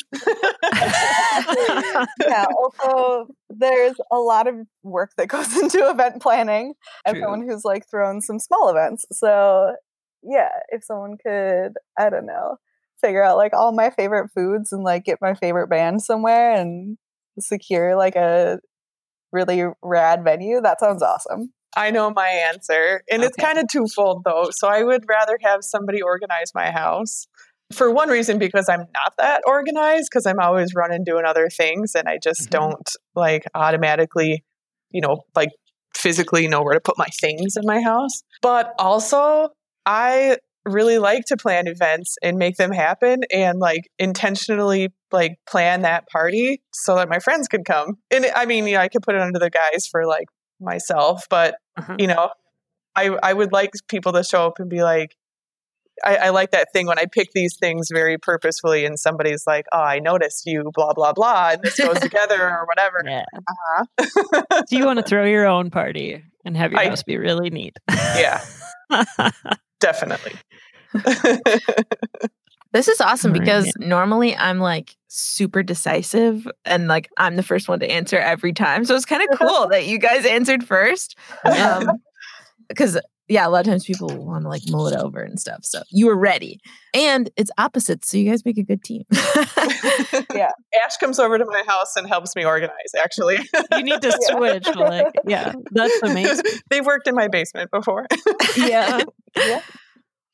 [2.20, 2.46] yeah.
[2.56, 7.22] Also, there's a lot of work that goes into event planning as True.
[7.22, 9.04] someone who's like thrown some small events.
[9.12, 9.74] So,
[10.22, 12.58] yeah, if someone could, I don't know,
[13.04, 16.96] figure out like all my favorite foods and like get my favorite band somewhere and
[17.38, 18.58] secure like a
[19.32, 21.52] really rad venue, that sounds awesome.
[21.76, 23.02] I know my answer.
[23.10, 24.48] And it's kind of twofold though.
[24.52, 27.26] So I would rather have somebody organize my house.
[27.72, 31.94] For one reason, because I'm not that organized, because I'm always running doing other things
[31.94, 32.50] and I just Mhm.
[32.50, 34.44] don't like automatically,
[34.90, 35.48] you know, like
[35.96, 38.22] physically know where to put my things in my house.
[38.42, 39.48] But also,
[39.86, 45.82] I really like to plan events and make them happen and like intentionally like plan
[45.82, 47.98] that party so that my friends can come.
[48.10, 50.26] And I mean, yeah, I could put it under the guise for like
[50.60, 51.96] myself, but Uh-huh.
[51.98, 52.30] you know,
[52.96, 55.14] I I would like people to show up and be like,
[56.04, 59.64] I, I like that thing when I pick these things very purposefully, and somebody's like,
[59.72, 63.00] "Oh, I noticed you," blah blah blah, and this goes together or whatever.
[63.04, 63.24] Yeah.
[63.36, 63.84] Uh-huh.
[64.66, 67.50] So you want to throw your own party and have your I- house be really
[67.50, 67.76] neat.
[67.90, 68.40] yeah,
[69.84, 70.32] definitely.
[72.74, 77.68] This is awesome Right, because normally I'm like super decisive and like I'm the first
[77.68, 78.84] one to answer every time.
[78.84, 81.16] So it's kind of cool that you guys answered first.
[81.44, 82.02] Um,
[82.68, 82.98] because
[83.28, 85.60] yeah, a lot of times people want to like mull it over and stuff.
[85.62, 86.60] So you were ready.
[86.92, 88.08] And it's opposites.
[88.10, 89.04] So you guys make a good team.
[90.34, 90.50] Yeah.
[90.84, 92.74] Ash comes over to my house and helps me organize.
[92.98, 93.38] Actually,
[93.72, 94.36] you need to Yeah.
[94.36, 94.66] switch.
[94.74, 96.44] Like, yeah, that's amazing.
[96.70, 98.06] They've worked in my basement before.
[98.56, 99.02] Yeah.
[99.36, 99.60] Yeah.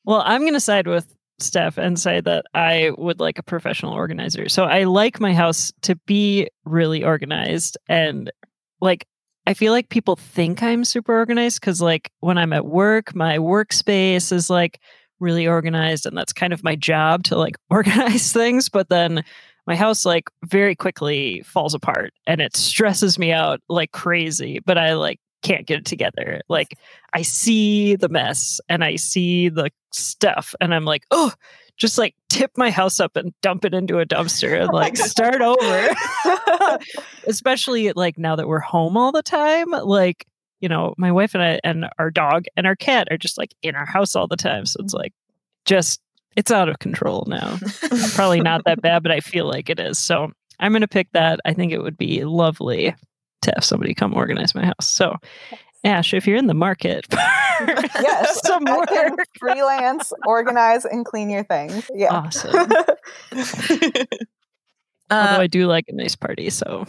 [0.05, 3.93] Well, I'm going to side with Steph and say that I would like a professional
[3.93, 4.49] organizer.
[4.49, 8.31] So I like my house to be really organized and
[8.79, 9.05] like
[9.47, 13.37] I feel like people think I'm super organized because like when I'm at work, my
[13.37, 14.79] workspace is like
[15.19, 18.69] really organized and that's kind of my job to like organize things.
[18.69, 19.23] But then
[19.67, 24.59] my house like very quickly falls apart and it stresses me out like crazy.
[24.65, 26.41] But I like can't get it together.
[26.49, 26.77] Like
[27.13, 31.33] I see the mess and I see the stuff and I'm like, oh,
[31.81, 35.41] just like tip my house up and dump it into a dumpster and like start
[35.41, 35.89] over.
[37.27, 40.27] Especially like now that we're home all the time, like
[40.59, 43.55] you know, my wife and I and our dog and our cat are just like
[43.63, 44.67] in our house all the time.
[44.67, 45.11] So it's like
[45.65, 45.99] just
[46.35, 47.57] it's out of control now.
[48.13, 49.97] Probably not that bad, but I feel like it is.
[49.97, 51.39] So I'm gonna pick that.
[51.45, 52.95] I think it would be lovely
[53.41, 54.87] to have somebody come organize my house.
[54.87, 55.15] So
[55.83, 57.07] Ash, if you're in the market
[57.67, 59.27] yes, some I can work.
[59.39, 61.89] freelance, organize, and clean your things.
[61.93, 62.13] Yeah.
[62.13, 62.71] Awesome.
[65.09, 66.85] Uh, Although I do like a nice party, so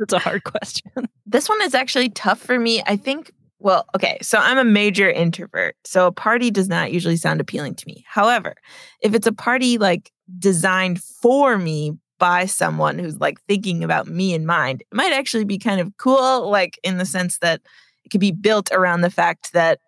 [0.00, 0.90] it's a hard question.
[1.24, 2.82] this one is actually tough for me.
[2.84, 3.30] I think,
[3.60, 5.76] well, okay, so I'm a major introvert.
[5.84, 8.04] So a party does not usually sound appealing to me.
[8.08, 8.56] However,
[9.02, 14.34] if it's a party like designed for me by someone who's like thinking about me
[14.34, 17.62] in mind, it might actually be kind of cool, like in the sense that
[18.04, 19.80] it could be built around the fact that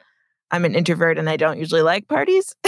[0.50, 2.56] I'm an introvert and I don't usually like parties.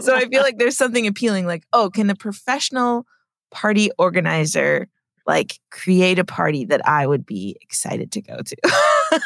[0.00, 3.06] so I feel like there's something appealing like, oh, can the professional
[3.50, 4.88] party organizer
[5.26, 8.56] like create a party that I would be excited to go to?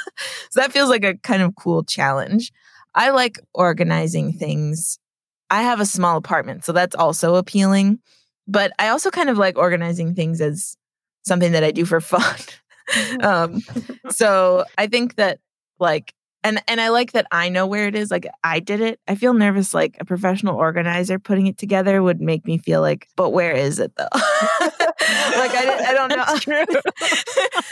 [0.50, 2.52] so that feels like a kind of cool challenge.
[2.94, 4.98] I like organizing things.
[5.50, 7.98] I have a small apartment, so that's also appealing.
[8.49, 10.76] But I also kind of like organizing things as
[11.26, 12.36] something that I do for fun.
[13.20, 13.61] um,
[14.11, 15.38] so I think that
[15.78, 18.11] like and and I like that I know where it is.
[18.11, 19.01] Like I did it.
[19.09, 19.74] I feel nervous.
[19.74, 23.78] Like a professional organizer putting it together would make me feel like, but where is
[23.80, 24.09] it though?
[24.12, 26.80] like I, I don't know.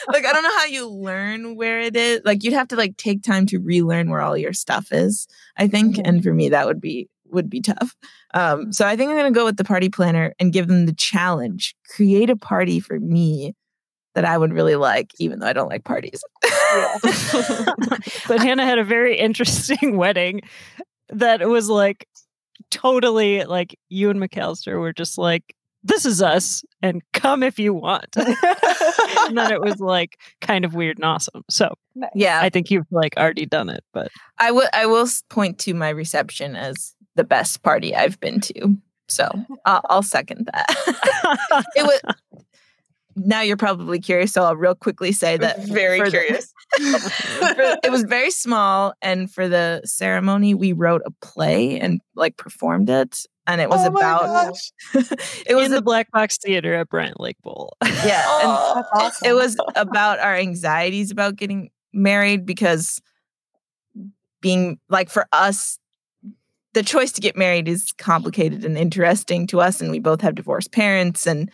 [0.09, 2.20] Like I don't know how you learn where it is.
[2.24, 5.27] Like you'd have to like take time to relearn where all your stuff is.
[5.57, 6.03] I think, Mhm.
[6.05, 7.95] and for me that would be would be tough.
[8.35, 10.95] Um, so I think I'm gonna go with the party planner and give them the
[10.95, 13.55] challenge: create a party for me
[14.16, 16.22] that I would really like, even though I don't like parties.
[16.43, 16.97] Yeah.
[18.29, 20.41] but Hannah had a very interesting wedding
[21.11, 22.09] that was like
[22.70, 25.55] totally like you and McAllister were just like
[25.85, 28.16] this is us and come if you want.
[28.16, 31.45] and then it was like kind of weird and awesome.
[31.49, 31.74] So
[32.14, 34.09] Yeah, I think you've like already done it, but
[34.39, 34.68] I will.
[34.72, 38.77] I will point to my reception as the best party I've been to.
[39.09, 39.29] So
[39.64, 41.64] I'll, I'll second that.
[41.77, 42.01] it was.
[43.19, 45.64] Now you're probably curious, so I'll real quickly say that.
[45.69, 46.53] Very for the- curious.
[46.77, 52.37] for- it was very small, and for the ceremony, we wrote a play and like
[52.37, 54.55] performed it, and it was Oh about.
[55.47, 57.75] it was in a- the Black Box Theater at Bryant Lake Bowl.
[57.83, 57.91] yeah,
[58.41, 59.29] and Oh, That's awesome.
[59.31, 63.01] it was about our anxieties about getting married because
[64.43, 65.79] being like for us
[66.77, 70.35] the choice to get married is complicated and interesting to us and we both have
[70.35, 71.51] divorced parents and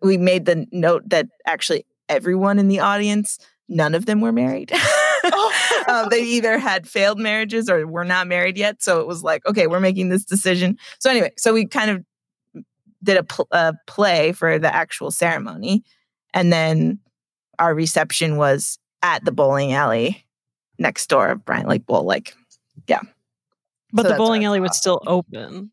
[0.00, 3.38] we made the note that actually everyone in the audience
[3.68, 4.72] none of them were married.
[5.88, 9.44] Um, they either had failed marriages or were not married yet so it was like
[9.46, 10.78] okay we're making this decision.
[10.98, 12.04] So anyway so we kind of
[13.02, 15.82] did a, pl- a play for the actual ceremony
[16.34, 16.98] and then
[17.58, 20.26] our reception was at the bowling alley
[20.78, 22.04] next door of Bryant Lake Bowl.
[22.04, 22.34] Like,
[23.92, 25.70] But So the bowling alley was still open.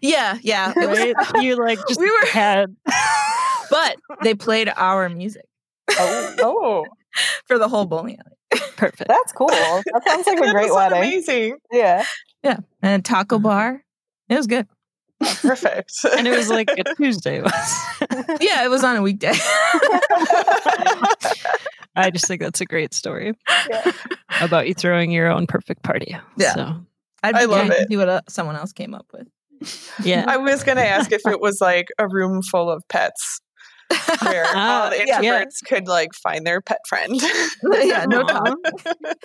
[0.00, 0.72] yeah, yeah.
[0.76, 1.14] It was, Right?
[1.44, 2.74] you like just We were- had
[3.70, 5.44] but they played our music
[5.90, 6.86] oh, oh,
[7.46, 8.60] for the whole bowling alley.
[8.76, 9.08] perfect.
[9.08, 9.48] That's cool.
[9.48, 10.98] That sounds like a great sounds wedding.
[10.98, 11.56] Amazing.
[11.70, 12.04] Yeah.
[12.42, 12.58] Yeah.
[12.82, 13.42] And a taco Uh-huh.
[13.42, 13.84] bar.
[14.28, 14.66] It was good.
[15.20, 15.92] Perfect.
[16.18, 17.40] and it was like a Tuesday.
[17.40, 17.86] Was.
[18.40, 19.32] Yeah, it was on a weekday.
[21.94, 23.34] I just think that's a great story
[23.70, 23.92] Yeah.
[24.40, 26.16] about you throwing your own perfect party.
[26.36, 26.54] Yeah.
[26.54, 26.86] So,
[27.22, 27.88] I'd I be love curious to it.
[27.88, 29.28] see what uh, someone else came up with.
[30.04, 30.24] yeah.
[30.26, 33.40] I was going to ask if it was like a room full of pets
[34.22, 35.44] where Ah, all the yeah.
[35.66, 37.14] could like find their pet friend.
[37.82, 38.26] yeah, no Aw.
[38.26, 38.56] Tom.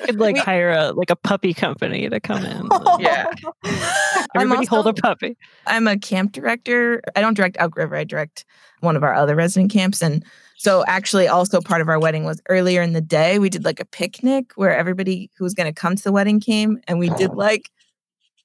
[0.03, 2.67] could like We- hire a like a puppy company to come in.
[2.99, 3.27] yeah.
[3.63, 5.37] I'm Everybody hold a puppy.
[5.65, 7.01] I'm a camp director.
[7.15, 7.95] I don't direct Elk River.
[7.95, 8.45] I direct
[8.81, 10.01] one of our other resident camps.
[10.03, 10.23] And
[10.57, 13.79] so actually also part of our wedding was earlier in the day, we did like
[13.79, 17.09] a picnic where everybody who was going to come to the wedding came and we
[17.11, 17.69] did like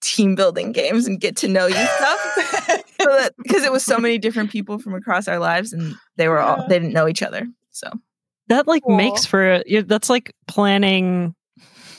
[0.03, 2.83] team building games and get to know you stuff.
[3.01, 6.39] so because it was so many different people from across our lives and they were
[6.41, 7.47] all they didn't know each other.
[7.71, 7.91] So
[8.49, 8.97] That like Cool.
[8.97, 11.35] makes for a, that's like planning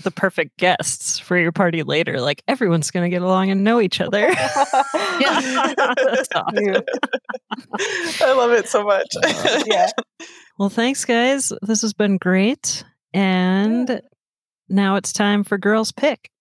[0.04, 2.20] the perfect guests for your party later.
[2.20, 4.30] Like everyone's gonna get along and know each other.
[5.20, 5.74] Yeah.
[6.36, 6.84] Awesome.
[8.22, 9.06] I love it so much.
[9.68, 9.90] yeah.
[10.58, 11.52] Well, thanks, guys.
[11.62, 12.84] This has been great.
[13.14, 14.02] And
[14.70, 16.32] now it's time for Girls Pick.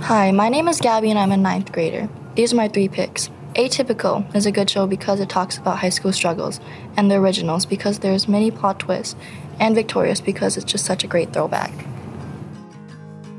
[0.00, 2.08] Hi, my name is Gabby and I'm a ninth grader.
[2.34, 3.28] These are my three picks.
[3.56, 6.60] Atypical is a good show because it talks about high school struggles,
[6.96, 9.16] and The Originals because there's many plot twists,
[9.58, 11.72] and Victorious because it's just such a great throwback.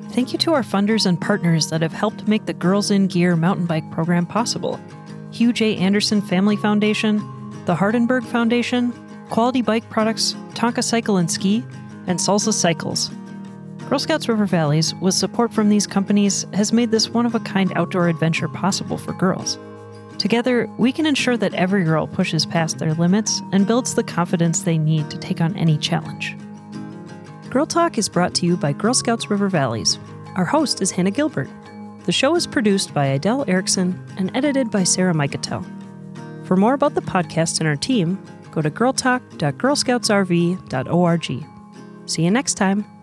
[0.10, 3.36] Thank you to our funders and partners that have helped make the Girls in Gear
[3.36, 4.80] mountain bike program possible
[5.32, 5.78] Hugh J.
[5.78, 7.18] Andersen Family Foundation,
[7.66, 8.92] the Hardenbergh Foundation,
[9.30, 11.64] Quality Bike Products, Tonka Cycle and Ski,
[12.08, 13.12] and Salsa Cycles.
[13.90, 17.40] Girl Scouts River Valleys, with support from these companies, has made this one of a
[17.40, 19.58] kind outdoor adventure possible for girls.
[20.20, 24.62] Together, we can ensure that every girl pushes past their limits and builds the confidence
[24.62, 26.38] they need to take on any challenge.
[27.50, 29.98] Girl Talk is brought to you by Girl Scouts River Valleys.
[30.36, 31.50] Our host is Hannah Gilbert.
[32.06, 35.66] The show is produced by Adele Erickson and edited by Sarah Micatel.
[36.46, 41.46] For more about the podcast and our team, go to girltalk.girlscoutsrv.org.
[42.06, 42.99] See you next time.